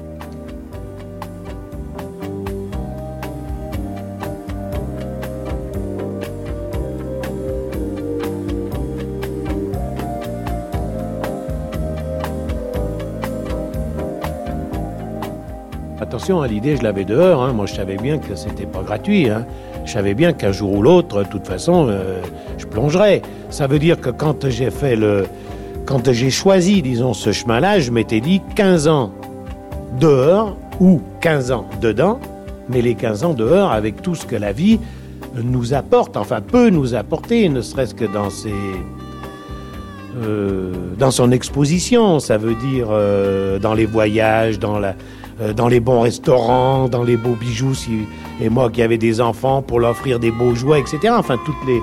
[16.28, 17.42] Attention, hein, l'idée, je l'avais dehors.
[17.42, 17.52] hein.
[17.52, 19.28] Moi, je savais bien que c'était pas gratuit.
[19.30, 19.46] hein.
[19.86, 22.20] Je savais bien qu'un jour ou l'autre, de toute façon, euh,
[22.58, 23.22] je plongerais.
[23.50, 25.26] Ça veut dire que quand j'ai fait le.
[25.86, 29.10] Quand j'ai choisi, disons, ce chemin-là, je m'étais dit 15 ans
[29.98, 32.20] dehors ou 15 ans dedans,
[32.68, 34.78] mais les 15 ans dehors avec tout ce que la vie
[35.42, 38.52] nous apporte, enfin peut nous apporter, ne serait-ce que dans ses.
[40.22, 44.94] euh, dans son exposition, ça veut dire euh, dans les voyages, dans, la,
[45.54, 47.74] dans les bons restaurants, dans les beaux bijoux,
[48.40, 51.14] et moi qui avais des enfants pour leur offrir des beaux jouets, etc.
[51.16, 51.80] Enfin, toutes les,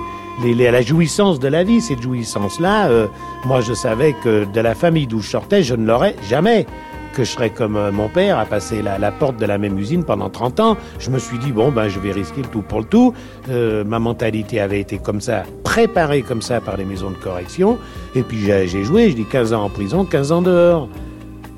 [0.70, 3.06] la jouissance de la vie, cette jouissance-là, euh,
[3.44, 6.66] moi je savais que de la famille d'où je sortais, je ne l'aurais jamais.
[7.14, 10.04] Que je serais comme euh, mon père à passer la, porte de la même usine
[10.04, 10.76] pendant 30 ans.
[10.98, 13.14] Je me suis dit, bon, ben, je vais risquer le tout pour le tout.
[13.48, 17.78] Euh, ma mentalité avait été comme ça, préparée comme ça par les maisons de correction.
[18.14, 20.88] Et puis j'ai joué, je dis 15 ans en prison, 15 ans dehors.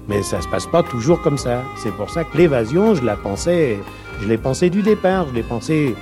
[0.09, 1.62] Mais ça se passe pas toujours comme ça.
[1.76, 3.78] C'est pour ça que l'évasion, je la pensais,
[4.20, 5.94] je l'ai pensé du départ, je l'ai pensé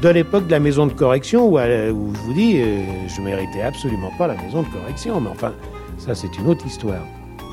[0.00, 3.60] de l'époque de la maison de correction où, euh, je vous dis, euh, je méritais
[3.60, 5.20] absolument pas la maison de correction.
[5.20, 5.52] Mais enfin,
[5.98, 7.02] ça c'est une autre histoire.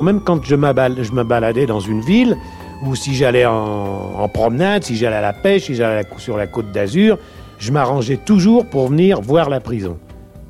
[0.01, 2.37] Même quand je, je me baladais dans une ville,
[2.85, 6.47] ou si j'allais en, en promenade, si j'allais à la pêche, si j'allais sur la
[6.47, 7.17] côte d'Azur,
[7.57, 9.97] je m'arrangeais toujours pour venir voir la prison.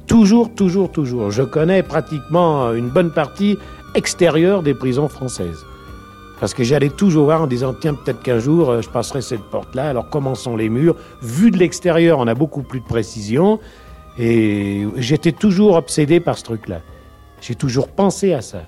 [0.08, 1.32] Toujours, toujours, toujours.
[1.32, 3.58] Je connais pratiquement une bonne partie
[3.98, 5.66] extérieure des prisons françaises.
[6.40, 9.42] Parce que j'allais toujours voir en disant, tiens, peut-être qu'un jour, euh, je passerai cette
[9.42, 9.90] porte-là.
[9.90, 13.60] Alors, comment sont les murs Vu de l'extérieur, on a beaucoup plus de précision.
[14.20, 16.82] Et j'étais toujours obsédé par ce truc-là.
[17.42, 18.62] J'ai toujours pensé à ça.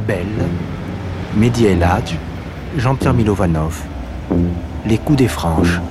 [0.00, 0.48] La Belle,
[1.36, 1.86] Mehdi El
[2.78, 3.82] Jean-Pierre Milovanov,
[4.86, 5.82] Les coups des franges.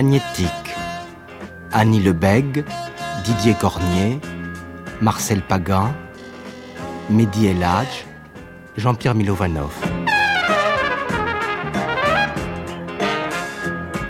[0.00, 0.74] Magnétique.
[1.72, 2.64] Annie Lebègue,
[3.26, 4.18] Didier Cornier,
[5.02, 5.92] Marcel Pagan,
[7.10, 8.06] Mehdi Eladj,
[8.78, 9.70] Jean-Pierre Milovanov.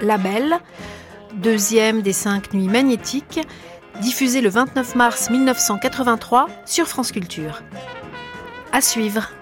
[0.01, 0.61] La Belle,
[1.35, 3.41] deuxième des cinq nuits magnétiques,
[4.01, 7.65] diffusée le 29 mars 1983 sur France Culture.
[8.71, 9.33] À suivre.